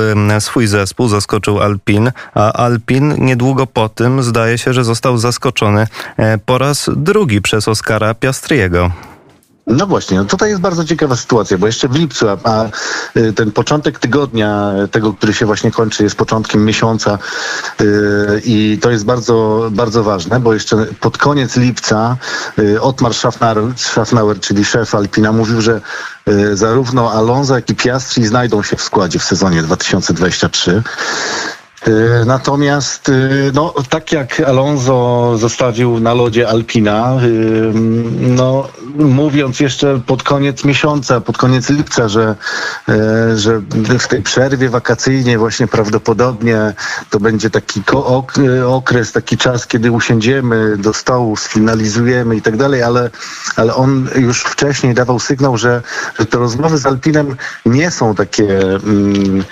[0.40, 6.38] swój zespół, zaskoczył Alpin, a Alpin niedługo po tym zdaje się, że został zaskoczony e,
[6.38, 8.90] po raz drugi przez Oscara Piastriego.
[9.66, 12.66] No właśnie, no tutaj jest bardzo ciekawa sytuacja, bo jeszcze w lipcu, a, a
[13.16, 17.18] y, ten początek tygodnia, y, tego, który się właśnie kończy, jest początkiem miesiąca
[17.80, 22.16] y, i to jest bardzo, bardzo ważne, bo jeszcze pod koniec lipca
[22.58, 23.12] y, Otmar
[23.76, 25.80] Schaffnauer, czyli szef Alpina, mówił, że
[26.28, 30.82] y, zarówno Alonso, jak i Piastri znajdą się w składzie w sezonie 2023.
[31.88, 37.72] Y, Natomiast, y, no, tak jak Alonso zostawił na lodzie Alpina, y,
[38.20, 42.34] no, mówiąc jeszcze pod koniec miesiąca, pod koniec lipca, że,
[43.34, 43.60] że
[43.98, 46.74] w tej przerwie wakacyjnej właśnie prawdopodobnie
[47.10, 47.82] to będzie taki
[48.66, 53.10] okres, taki czas, kiedy usiądziemy do stołu, sfinalizujemy i tak dalej, ale,
[53.56, 55.82] ale on już wcześniej dawał sygnał, że,
[56.18, 59.44] że te rozmowy z Alpinem nie są takie mm,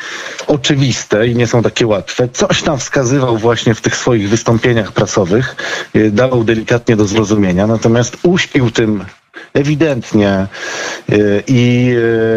[0.48, 2.28] oczywiste i nie są takie łatwe.
[2.28, 5.56] Coś tam wskazywał właśnie w tych swoich wystąpieniach prasowych,
[5.96, 9.04] y, dawał delikatnie do zrozumienia, natomiast uśpił tym
[9.54, 10.46] ewidentnie
[11.12, 11.94] y, i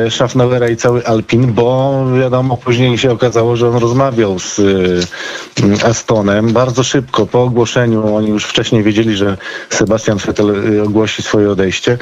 [0.07, 5.85] y, Schaffnauera i cały Alpin, bo wiadomo, później się okazało, że on rozmawiał z y,
[5.85, 8.15] Astonem bardzo szybko po ogłoszeniu.
[8.15, 9.37] Oni już wcześniej wiedzieli, że
[9.69, 11.97] Sebastian Vettel ogłosi swoje odejście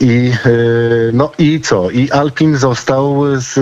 [0.00, 0.32] i
[1.12, 1.90] no i co?
[1.90, 3.58] I Alpin został z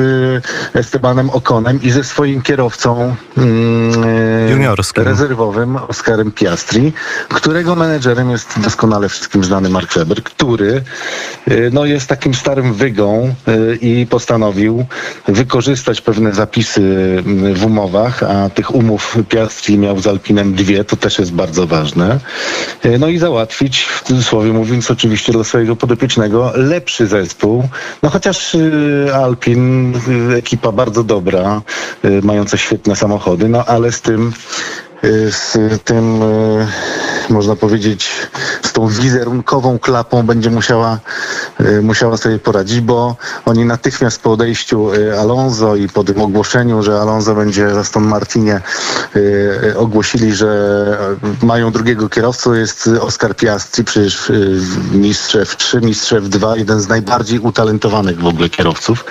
[0.75, 5.05] Estebanem Okonem i ze swoim kierowcą y, Juniorskim.
[5.05, 6.93] rezerwowym Oskarem Piastri,
[7.29, 10.68] którego menedżerem jest doskonale wszystkim znany Mark Webber, który
[11.51, 14.85] y, no, jest takim starym wygą y, i postanowił
[15.29, 20.97] wykorzystać pewne zapisy y, w umowach, a tych umów Piastri miał z Alpinem dwie, to
[20.97, 22.19] też jest bardzo ważne.
[22.85, 27.69] Y, No i załatwić, w cudzysłowie mówiąc oczywiście dla swojego podopiecznego, lepszy zespół.
[28.03, 28.57] No chociaż
[29.15, 29.95] Alpin,
[30.37, 31.63] ekipa bardzo dobra,
[32.23, 34.33] mająca świetne samochody, no ale z tym
[35.31, 36.67] z tym, y,
[37.31, 38.11] można powiedzieć,
[38.63, 40.99] z tą wizerunkową klapą będzie musiała,
[41.61, 46.83] y, musiała sobie poradzić, bo oni natychmiast po odejściu y, Alonso i po tym ogłoszeniu,
[46.83, 48.61] że Alonso będzie za Aston Martinie,
[49.17, 49.21] y,
[49.65, 50.49] y, ogłosili, że
[51.43, 54.61] y, mają drugiego kierowcę, jest Oscar Piastri, przecież y,
[54.93, 59.05] mistrz F3, mistrz F2, jeden z najbardziej utalentowanych w ogóle kierowców.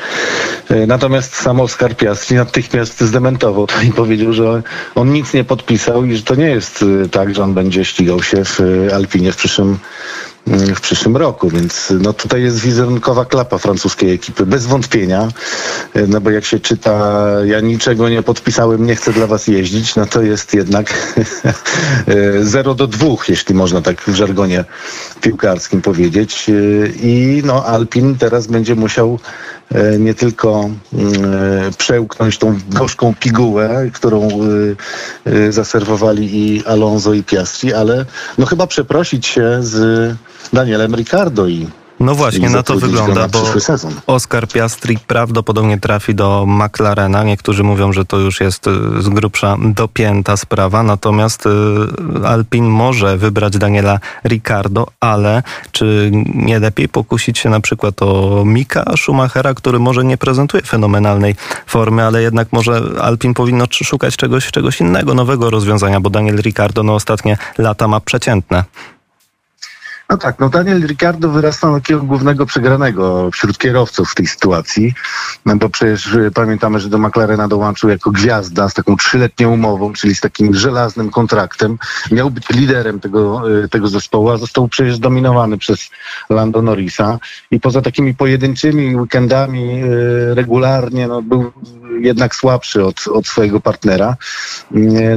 [0.71, 4.61] Y, Natomiast sam Oscar Piastri natychmiast zdementował to i powiedział, że
[4.95, 5.76] on nic nie podpisał
[6.07, 9.31] i że to nie jest y, tak, że on będzie ścigał się w y, Alpinie
[9.31, 9.77] w przyszłym,
[10.47, 15.27] y, w przyszłym roku, więc y, no tutaj jest wizerunkowa klapa francuskiej ekipy, bez wątpienia,
[16.07, 20.05] no bo jak się czyta, ja niczego nie podpisałem, nie chcę dla was jeździć, no
[20.05, 20.93] to jest jednak
[22.41, 24.65] 0 do 2, jeśli można tak w żargonie
[25.21, 26.45] piłkarskim powiedzieć
[27.03, 29.19] i no Alpin teraz będzie musiał
[29.99, 37.73] nie tylko e, przełknąć tą gorzką pigułę, którą e, e, zaserwowali i Alonso i Piastri,
[37.73, 38.05] ale
[38.37, 40.15] no chyba przeprosić się z
[40.53, 41.67] Danielem Ricardo i
[41.99, 43.43] No właśnie, na to wygląda, bo.
[44.07, 47.23] Oscar Piastri prawdopodobnie trafi do McLarena.
[47.23, 53.17] Niektórzy mówią, że to już jest y, z grubsza dopięta sprawa, natomiast y, Alpin może
[53.17, 59.79] wybrać Daniela Ricardo, ale czy nie lepiej pokusić się na przykład o Mika Schumachera, który
[59.79, 61.35] może nie prezentuje fenomenalnej
[61.67, 66.83] formy, ale jednak może Alpin powinno szukać czegoś, czegoś innego, nowego rozwiązania, bo Daniel Ricardo
[66.83, 68.63] no ostatnie lata ma przeciętne.
[70.09, 74.93] No tak, no Daniel Ricciardo wyrasta na takiego głównego przegranego wśród kierowców w tej sytuacji,
[75.45, 79.93] no bo przecież y, pamiętamy, że do McLarena dołączył jako gwiazda z taką trzyletnią umową,
[79.93, 81.77] czyli z takim żelaznym kontraktem.
[82.11, 85.89] Miał być liderem tego, y, tego zespołu, a został przecież dominowany przez
[86.29, 87.19] Lando Norrisa
[87.51, 91.51] i poza takimi pojedynczymi weekendami y, regularnie no, był
[91.99, 94.15] jednak słabszy od, od swojego partnera.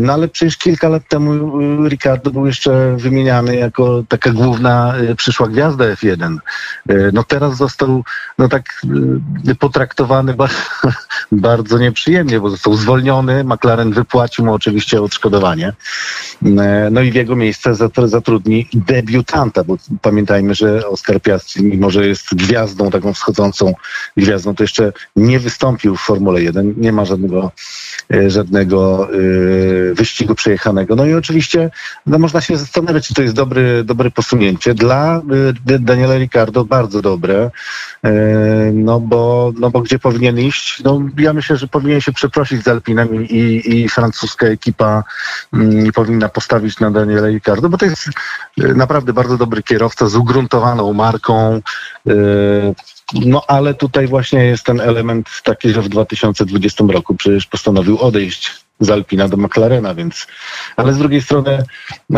[0.00, 4.79] No ale przecież kilka lat temu Ricardo był jeszcze wymieniany jako taka główna
[5.10, 6.36] y, przyszła gwiazda F1.
[6.90, 8.04] Y, No teraz został
[8.38, 8.82] no tak
[9.48, 10.48] y, potraktowany ba-
[11.33, 13.44] bardzo nieprzyjemnie, bo został zwolniony.
[13.44, 15.72] McLaren wypłacił mu oczywiście odszkodowanie.
[16.90, 22.06] No i w jego miejsce zatr- zatrudni debiutanta, bo pamiętajmy, że Oscar Piastri, mimo że
[22.06, 23.74] jest gwiazdą, taką wschodzącą
[24.16, 27.52] gwiazdą, to jeszcze nie wystąpił w Formule 1, nie ma żadnego,
[28.28, 29.08] żadnego
[29.94, 30.96] wyścigu przejechanego.
[30.96, 31.70] No i oczywiście
[32.06, 34.69] no można się zastanawiać, czy to jest dobry, dobre posunięcie.
[34.75, 35.23] Dla
[35.66, 37.50] e, Daniela Ricardo bardzo dobre,
[38.04, 38.10] e,
[38.75, 40.83] no bo, no bo gdzie powinien iść?
[40.85, 45.04] No ja myślę, że powinien się przeprosić z Alpinem i, i francuska ekipa
[45.52, 48.08] mm, powinna postawić na Daniela Ricardo, bo to jest
[48.60, 51.60] e, naprawdę bardzo dobry kierowca z ugruntowaną marką,
[53.14, 58.60] no ale tutaj właśnie jest ten element taki, że w 2020 roku przecież postanowił odejść
[58.81, 60.26] z Alpina do McLarena, więc
[60.76, 61.64] ale z drugiej strony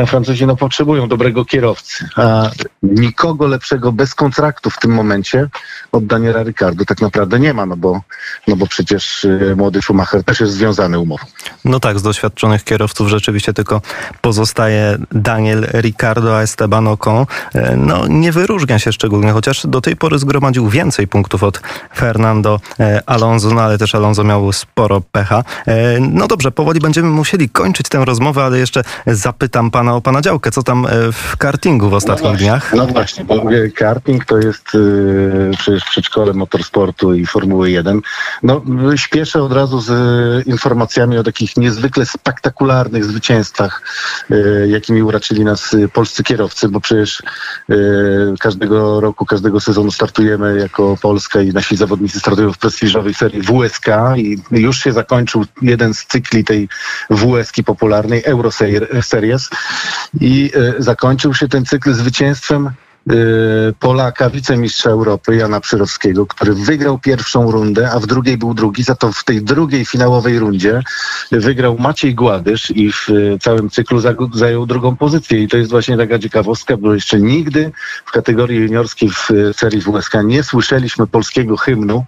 [0.07, 2.51] Francuzi no, potrzebują dobrego kierowcy, a
[2.83, 5.49] nikogo lepszego bez kontraktu w tym momencie
[5.93, 8.01] od Daniela Ricardo tak naprawdę nie ma, no bo,
[8.49, 11.25] no bo przecież y, młody Schumacher też jest związany umową.
[11.65, 13.81] No tak, z doświadczonych kierowców rzeczywiście tylko
[14.21, 19.97] pozostaje Daniel Ricardo, a Esteban Ocon e, no, nie wyróżnia się szczególnie, chociaż do tej
[19.97, 21.61] pory zgromadził więcej punktów od
[21.97, 25.45] Fernando e, Alonso, no ale też Alonso miał sporo pecha.
[26.01, 30.51] No dobrze, powoli będziemy musieli kończyć tę rozmowę, ale jeszcze zapytam pana o pana działkę.
[30.51, 32.73] Co tam e, w kartingu w ostatnich no właśnie, dniach?
[32.75, 38.01] No właśnie, bo e, karting to jest y, przecież przedszkole motorsportu i Formuły 1.
[38.43, 38.63] No,
[38.97, 39.93] śpieszę od razu z
[40.47, 43.83] informacjami o takich niezwykle spektakularnych zwycięstwach,
[44.67, 47.23] jakimi uraczyli nas polscy kierowcy, bo przecież
[48.41, 53.87] każdego roku, każdego sezonu startujemy jako Polska i nasi zawodnicy startują w prestiżowej serii WSK
[54.17, 56.69] i już się zakończył jeden z cykli tej
[57.11, 58.51] WSK popularnej, Euro
[59.01, 59.51] Series.
[60.21, 62.71] I y, zakończył się ten cykl zwycięstwem
[63.81, 68.83] Polaka, wicemistrza Europy Jana Przyrowskiego, który wygrał pierwszą rundę, a w drugiej był drugi.
[68.83, 70.83] Za to w tej drugiej finałowej rundzie
[71.33, 74.01] wygrał Maciej Gładysz i w y, całym cyklu
[74.35, 75.43] zajął drugą pozycję.
[75.43, 77.73] I to jest właśnie taka ciekawostka, bo jeszcze nigdy
[78.07, 82.05] w kategorii juniorskiej w y, serii WSK nie słyszeliśmy polskiego hymnu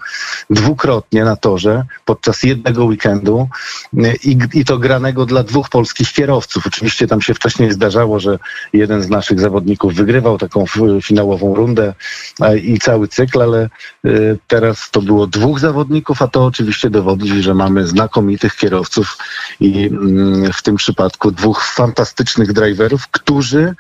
[0.50, 3.48] dwukrotnie na torze podczas jednego weekendu
[3.94, 6.66] y, i, i to granego dla dwóch polskich kierowców.
[6.66, 8.38] Oczywiście tam się wcześniej zdarzało, że
[8.72, 10.66] jeden z naszych zawodników wygrywał taką
[11.02, 11.94] finałową rundę
[12.40, 13.68] a, i cały cykl, ale
[14.06, 19.18] y, teraz to było dwóch zawodników, a to oczywiście dowodzi, że mamy znakomitych kierowców
[19.60, 23.74] i mm, w tym przypadku dwóch fantastycznych driverów, którzy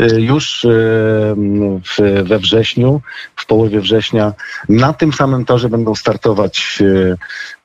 [0.00, 0.66] y, już
[2.24, 3.00] we wrześniu,
[3.36, 4.32] w połowie września
[4.68, 6.78] na tym samym torze będą startować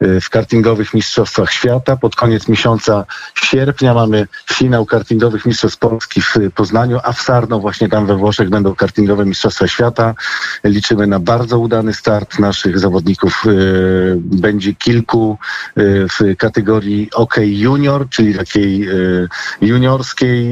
[0.02, 1.98] w kartingowych Mistrzostwach Świata.
[1.98, 7.90] Pod koniec miesiąca sierpnia mamy finał kartingowych Mistrzostw Polski w Poznaniu, a w Sarno właśnie
[7.90, 10.16] tam we Włoszech będą kartingowe Mistrzostwa Świata.
[10.64, 13.44] Liczymy na bardzo udany start naszych zawodników.
[13.46, 15.38] y, Będzie kilku
[15.78, 19.28] y, w kategorii OK Junior, czyli takiej y,
[19.62, 20.52] juniorskiej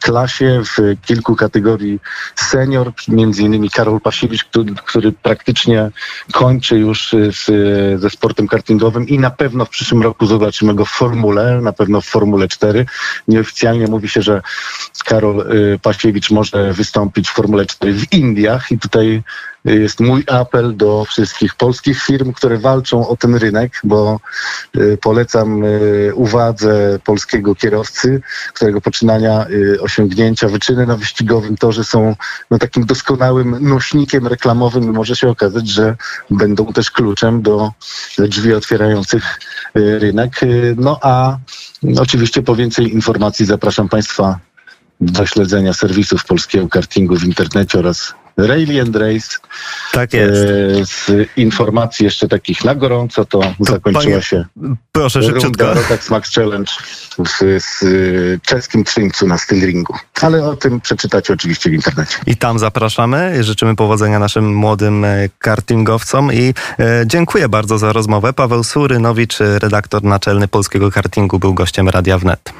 [0.00, 2.00] klasie, w kilku kategorii
[2.34, 5.90] senior, między innymi Karol Pasiewicz, który, który praktycznie
[6.32, 7.50] kończy już z,
[8.00, 12.00] ze sportem kartingowym i na pewno w przyszłym roku zobaczymy go w formule, na pewno
[12.00, 12.86] w Formule 4.
[13.28, 14.42] Nieoficjalnie mówi się, że
[15.04, 15.44] Karol
[15.82, 19.22] Pasiewicz może wystąpić w Formule 4 w Indiach i tutaj
[19.68, 24.20] y, jest mój apel do wszystkich polskich firm, które walczą o ten rynek, bo
[24.76, 28.20] y, polecam y, uwadze polskiego kierowcy,
[28.54, 29.46] którego poczynania,
[29.80, 32.16] osiągnięcia, wyczyny na wyścigowym torze są
[32.50, 35.96] no, takim doskonałym nośnikiem reklamowym i może się okazać, że
[36.30, 37.72] będą też kluczem do
[38.18, 39.40] drzwi otwierających
[39.74, 40.40] rynek.
[40.76, 41.38] No a
[41.98, 44.38] oczywiście po więcej informacji zapraszam Państwa
[45.04, 49.28] do śledzenia serwisów polskiego kartingu w internecie oraz Rally and Race.
[49.92, 50.42] Tak jest.
[50.42, 54.44] E, Z informacji jeszcze takich na gorąco to, zakończyła panie- się
[54.92, 55.74] Proszę szybciutko.
[55.74, 56.72] Rotax Max Challenge
[57.18, 59.94] w, z y, czeskim Trzyńcu na Stillringu.
[60.22, 62.18] Ale o tym przeczytacie oczywiście w internecie.
[62.26, 63.44] I tam zapraszamy.
[63.44, 68.32] Życzymy powodzenia naszym młodym e, kartingowcom i e, dziękuję bardzo za rozmowę.
[68.32, 72.52] Paweł Surynowicz, e, redaktor naczelny polskiego kartingu, był gościem Radia Wnet.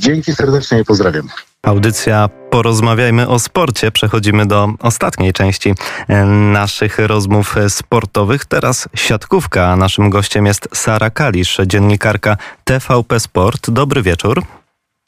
[0.00, 1.28] Dzięki serdecznie i pozdrawiam.
[1.62, 3.90] Audycja Porozmawiajmy o sporcie.
[3.90, 5.74] Przechodzimy do ostatniej części
[6.08, 8.44] e, naszych rozmów sportowych.
[8.44, 13.70] Teraz siatkówka, naszym gościem jest Sara Kalisz, dziennikarka TVP Sport.
[13.70, 14.42] Dobry wieczór.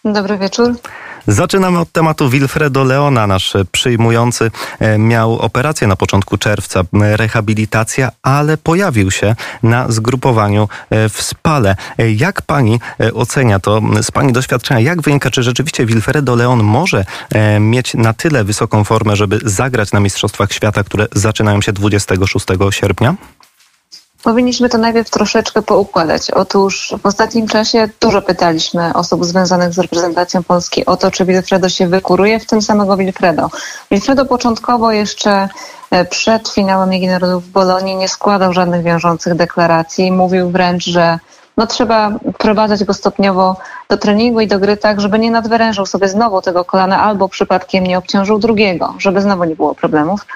[0.05, 0.75] Dobry wieczór.
[1.27, 3.27] Zaczynamy od tematu Wilfredo Leona.
[3.27, 11.09] Nasz przyjmujący e, miał operację na początku czerwca, rehabilitacja, ale pojawił się na zgrupowaniu e,
[11.09, 11.77] w Spale.
[11.99, 12.81] E, jak pani
[13.15, 14.81] ocenia to z pani doświadczenia?
[14.81, 17.05] Jak wynika, czy rzeczywiście Wilfredo Leon może
[17.61, 23.15] mieć na tyle wysoką formę, żeby zagrać na Mistrzostwach Świata, które zaczynają się 26 sierpnia?
[24.23, 26.31] Powinniśmy to najpierw troszeczkę poukładać.
[26.31, 31.69] Otóż w ostatnim czasie dużo pytaliśmy osób związanych z reprezentacją Polski o to, czy Wilfredo
[31.69, 33.51] się wykuruje, w tym samego Wilfredo.
[33.91, 35.49] Wilfredo początkowo jeszcze
[35.91, 40.13] e, przed finałem Ligi Narodów w Bolonii nie składał żadnych wiążących deklaracji.
[40.13, 41.19] Mówił wręcz, że
[41.57, 43.57] no trzeba wprowadzać go stopniowo
[43.89, 47.85] do treningu i do gry tak, żeby nie nadwyrężał sobie znowu tego kolana albo przypadkiem
[47.85, 50.27] nie obciążył drugiego, żeby znowu nie było problemów.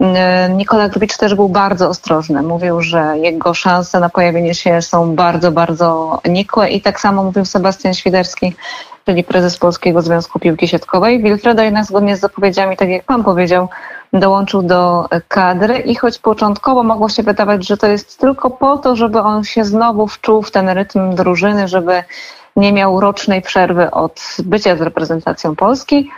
[0.00, 2.42] E, Nikola Grubicz też był bardzo ostrożny.
[2.42, 7.44] Mówił, że jego szanse na pojawienie się są bardzo, bardzo nikłe i tak samo mówił
[7.44, 8.54] Sebastian Świderski,
[9.06, 11.22] czyli prezes Polskiego Związku Piłki Siatkowej.
[11.22, 13.68] Wilfredo jednak zgodnie z zapowiedziami, tak jak pan powiedział,
[14.12, 18.96] dołączył do kadry i choć początkowo mogło się wydawać, że to jest tylko po to,
[18.96, 22.02] żeby on się znowu wczuł w ten rytm drużyny, żeby
[22.56, 26.10] nie miał rocznej przerwy od bycia z reprezentacją Polski,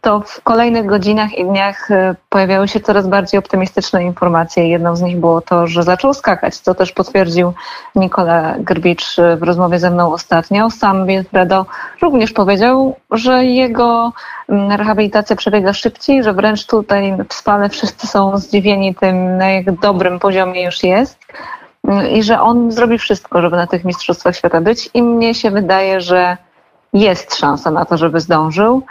[0.00, 4.68] to w kolejnych godzinach i dniach e, pojawiały się coraz bardziej optymistyczne informacje.
[4.68, 7.52] Jedną z nich było to, że zaczął skakać, co też potwierdził
[7.94, 10.70] Nikola Grbicz e, w rozmowie ze mną ostatnio.
[10.70, 11.66] Sam Wilfredo
[12.02, 14.12] również powiedział, że jego
[14.48, 20.18] rehabilitacja przebiega szybciej, że wręcz tutaj w Spale wszyscy są zdziwieni tym, na jak dobrym
[20.18, 21.18] poziomie już jest
[22.12, 26.00] i że on zrobi wszystko, żeby na tych Mistrzostwach Świata być i mnie się wydaje,
[26.00, 26.36] że
[26.92, 28.82] jest szansa na to, żeby zdążył.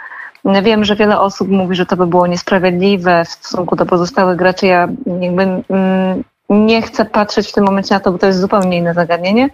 [0.44, 4.66] Wiem, że wiele osób mówi, że to by było niesprawiedliwe w stosunku do pozostałych graczy.
[4.66, 4.88] Ja
[5.20, 8.94] jakby mm, nie chcę patrzeć w tym momencie na to, bo to jest zupełnie inne
[8.94, 9.48] zagadnienie,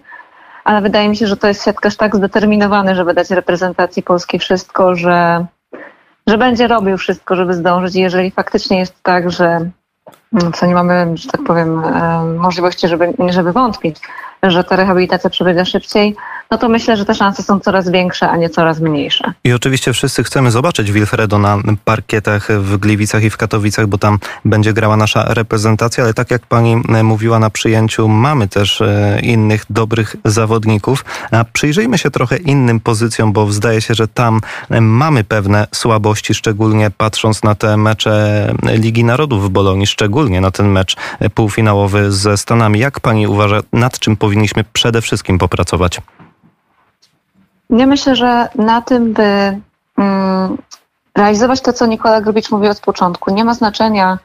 [0.63, 4.95] ale wydaje mi się, że to jest siatkarz tak zdeterminowany, żeby dać reprezentacji Polski wszystko,
[4.95, 5.45] że,
[6.27, 7.95] że będzie robił wszystko, żeby zdążyć.
[7.95, 9.45] I jeżeli faktycznie jest tak, że
[10.33, 13.97] mm, co nie mamy, że tak powiem, e, możliwości, żeby, żeby wątpić,
[14.43, 16.15] że ta rehabilitacja przebiega szybciej,
[16.51, 19.33] no to myślę, że te szanse są coraz większe, a nie coraz mniejsze.
[19.43, 24.19] I oczywiście wszyscy chcemy zobaczyć Wilfredo na parkietach w Gliwicach i w Katowicach, bo tam
[24.45, 29.65] będzie grała nasza reprezentacja, ale tak jak pani mówiła na przyjęciu, mamy też e, innych
[29.69, 31.05] dobrych zawodników.
[31.31, 34.41] A przyjrzyjmy się trochę innym pozycjom, bo zdaje się, że tam
[34.81, 40.67] mamy pewne słabości, szczególnie patrząc na te mecze Ligi Narodów w Bolonii, szczególnie na ten
[40.67, 40.95] mecz
[41.33, 42.79] półfinałowy ze Stanami.
[42.79, 46.01] Jak pani uważa, nad czym powinniśmy przede wszystkim popracować?
[47.69, 49.59] Ja myślę, że na tym, by
[49.97, 50.57] mm,
[51.17, 54.17] realizować to, co Nikola Grubicz mówił od początku, nie ma znaczenia,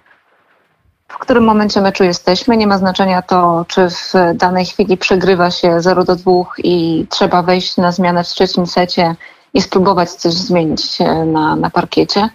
[1.09, 5.80] w którym momencie meczu jesteśmy, nie ma znaczenia to, czy w danej chwili przegrywa się
[5.80, 9.14] 0 do 2 i trzeba wejść na zmianę w trzecim secie
[9.55, 12.28] i spróbować coś zmienić na, na parkiecie.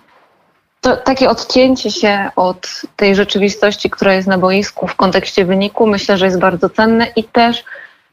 [0.82, 6.18] To takie odcięcie się od tej rzeczywistości, która jest na boisku w kontekście wyniku, myślę,
[6.18, 7.64] że jest bardzo cenne i też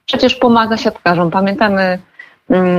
[0.06, 1.30] przecież pomaga siatkarzom.
[1.30, 1.98] Pamiętamy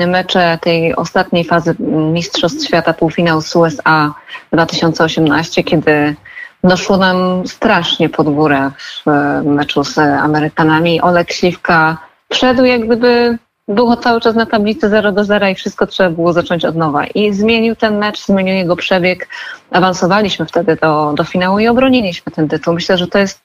[0.08, 1.76] mecze tej ostatniej fazy
[2.14, 4.14] Mistrzostw Świata półfinał z USA
[4.54, 6.16] 2018, kiedy
[6.64, 8.72] doszło nam strasznie pod górę
[9.06, 11.02] w e, meczu z Amerykanami.
[11.02, 11.98] Olek Śliwka
[12.34, 13.38] wszedł jak gdyby
[13.68, 17.06] było cały czas na tablicy 0 do 0 i wszystko trzeba było zacząć od nowa.
[17.06, 19.28] I zmienił ten mecz, zmienił jego przebieg.
[19.72, 22.74] Awansowaliśmy wtedy do, do finału i obroniliśmy ten tytuł.
[22.74, 23.44] Myślę, że to jest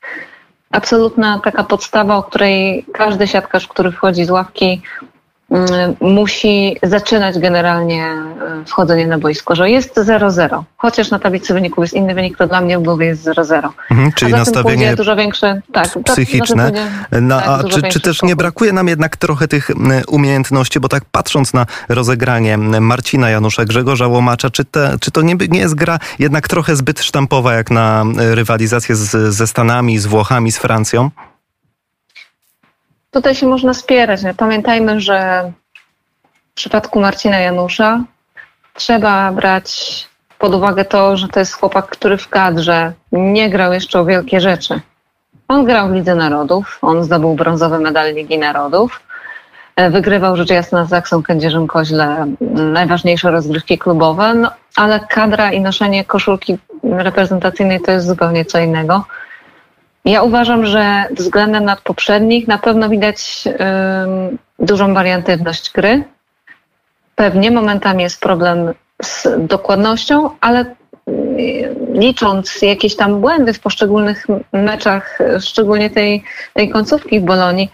[0.70, 5.11] absolutna taka podstawa, o której każdy siatkarz, który wchodzi z ławki, Mm,
[6.00, 10.62] musi zaczynać generalnie e, wchodzenie na boisko, że jest 0-0.
[10.76, 13.68] Chociaż na tablicy wyników jest inny wynik, to dla mnie w głowie jest 0-0.
[13.90, 16.70] Mhm, czyli nastawienie dużo większe, tak, psychiczne.
[16.70, 16.86] Pójdzie,
[17.20, 19.70] no, tak, a czy, czy też nie brakuje nam jednak trochę tych
[20.08, 25.34] umiejętności, bo tak patrząc na rozegranie Marcina Janusza, Grzegorza Łomacza, czy, te, czy to nie,
[25.48, 30.52] nie jest gra jednak trochę zbyt sztampowa jak na rywalizację z, ze Stanami, z Włochami,
[30.52, 31.10] z Francją?
[33.12, 34.20] Tutaj się można spierać.
[34.36, 35.52] Pamiętajmy, że
[36.50, 38.04] w przypadku Marcina Janusza
[38.74, 40.08] trzeba brać
[40.38, 44.40] pod uwagę to, że to jest chłopak, który w kadrze nie grał jeszcze o wielkie
[44.40, 44.80] rzeczy.
[45.48, 49.00] On grał w Lidze Narodów, on zdobył brązowy medal Ligi Narodów,
[49.76, 55.60] e, wygrywał rzecz jasna z Zaksą Kędzierzym Koźle najważniejsze rozgrywki klubowe, no, ale kadra i
[55.60, 59.04] noszenie koszulki reprezentacyjnej to jest zupełnie co innego.
[60.04, 63.44] Ja uważam, że względem nad poprzednich na pewno widać
[64.58, 66.04] dużą wariantywność gry.
[67.14, 68.72] Pewnie momentami jest problem
[69.02, 70.58] z dokładnością, ale
[71.06, 71.36] mm,
[71.92, 76.24] licząc jakieś tam błędy w poszczególnych meczach, szczególnie tej,
[76.54, 77.70] tej końcówki w Bolonii,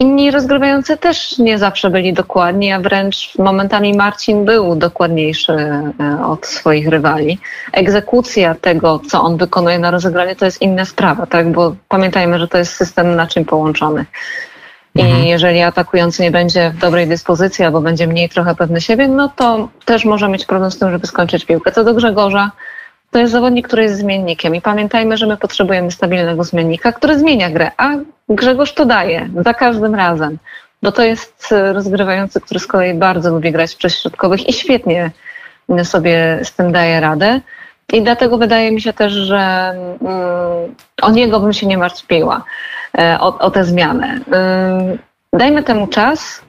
[0.00, 5.92] inni rozgrywający też nie zawsze byli dokładni, a wręcz momentami Marcin był dokładniejszy e,
[6.26, 7.38] od swoich rywali.
[7.72, 11.52] Egzekucja tego, co on wykonuje na rozegranie, to jest inna sprawa, tak?
[11.52, 14.06] Bo pamiętajmy, że to jest system naczyń połączonych.
[14.94, 15.24] I Mhm.
[15.24, 19.68] jeżeli atakujący nie będzie w dobrej dyspozycji albo będzie mniej trochę pewny siebie, no to
[19.84, 21.72] też może mieć problem z tym, żeby skończyć piłkę.
[21.72, 22.50] Co do Grzegorza,
[23.10, 27.50] to jest zawodnik, który jest zmiennikiem i pamiętajmy, że my potrzebujemy stabilnego zmiennika, który zmienia
[27.50, 27.90] grę, a
[28.28, 30.38] Grzegorz to daje za każdym razem,
[30.82, 35.10] bo to jest e, rozgrywający, który z kolei bardzo lubi grać w prześrodkowych i świetnie
[35.84, 37.40] sobie z tym daje radę.
[37.92, 42.44] I dlatego wydaje mi się też, że mm, o niego bym się nie martwiła,
[42.98, 44.20] e, o, o tę zmianę.
[44.90, 44.98] Ym,
[45.36, 46.42] Dajmy temu czas.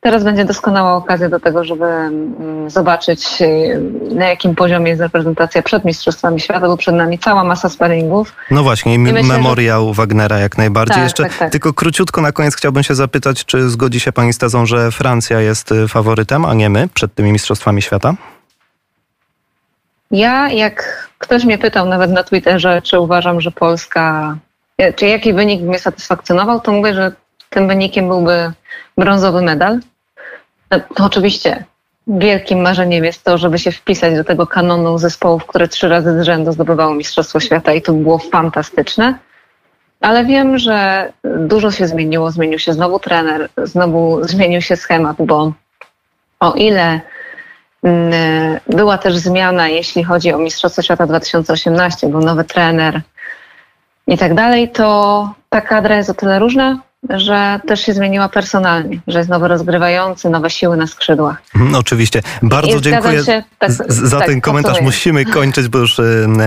[0.00, 3.80] Teraz będzie doskonała okazja do tego, żeby mm, zobaczyć, y,
[4.14, 8.32] na jakim poziomie jest reprezentacja przed Mistrzostwami Świata, bo przed nami cała masa sparingów.
[8.50, 10.94] No właśnie, myślę, że- memoriał Wagnera jak najbardziej.
[10.94, 11.52] Tak, Jeszcze tak, tak.
[11.52, 15.40] tylko króciutko na koniec chciałbym się zapytać, czy zgodzi się pani z tezą, że Francja
[15.40, 18.14] jest y, faworytem, a nie my przed tymi Mistrzostwami Świata?
[20.10, 24.36] Ja, jak ktoś mnie pytał nawet na Twitterze, czy uważam, że Polska,
[24.96, 27.12] czy jaki wynik mnie satysfakcjonował, to mówię, że
[27.50, 28.52] tym wynikiem byłby
[28.98, 29.80] brązowy medal.
[30.70, 31.64] No, To oczywiście
[32.06, 36.24] wielkim marzeniem jest to, żeby się wpisać do tego kanonu zespołów, które trzy razy z
[36.24, 39.18] rzędu zdobywało Mistrzostwo Świata i to było fantastyczne.
[40.00, 42.30] Ale wiem, że dużo się zmieniło.
[42.30, 45.52] Zmienił się znowu trener, znowu zmienił się schemat, bo
[46.40, 47.00] o ile
[47.82, 53.00] Mm, Była też zmiana, jeśli chodzi o Mistrzostwo Świata 2018, był nowy trener
[54.06, 56.78] i tak dalej, to ta kadra jest o tyle różna,
[57.10, 61.42] że też się zmieniła personalnie, że jest nowy rozgrywający, nowe siły na skrzydłach.
[61.54, 62.22] Mhm, oczywiście.
[62.42, 64.80] Bardzo I dziękuję się, tak, za tak, ten komentarz.
[64.80, 65.96] Musimy kończyć, bo już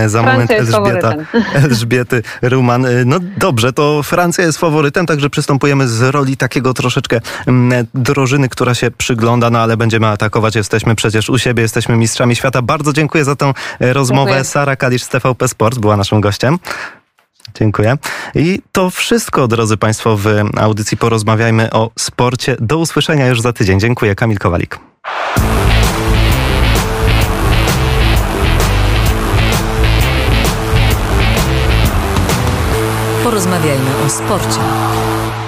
[0.06, 1.14] za moment Francja Elżbieta.
[1.64, 2.86] Elżbiety Ruman.
[2.86, 7.20] Y, No dobrze, to Francja jest faworytem, także przystępujemy z roli takiego troszeczkę
[7.94, 10.54] drożyny, która się przygląda, no ale będziemy atakować.
[10.54, 12.62] Jesteśmy przecież u siebie, jesteśmy mistrzami świata.
[12.62, 14.30] Bardzo dziękuję za tę e, rozmowę.
[14.30, 14.44] Dziękuję.
[14.44, 16.58] Sara Kalisz z TVP Sport była naszym gościem.
[17.54, 17.96] Dziękuję.
[18.34, 20.26] I to wszystko, drodzy Państwo, w
[20.56, 22.56] audycji Porozmawiajmy o sporcie.
[22.60, 23.80] Do usłyszenia już za tydzień.
[23.80, 24.14] Dziękuję.
[24.14, 24.78] Kamil Kowalik.
[33.24, 34.58] Porozmawiajmy o sporcie.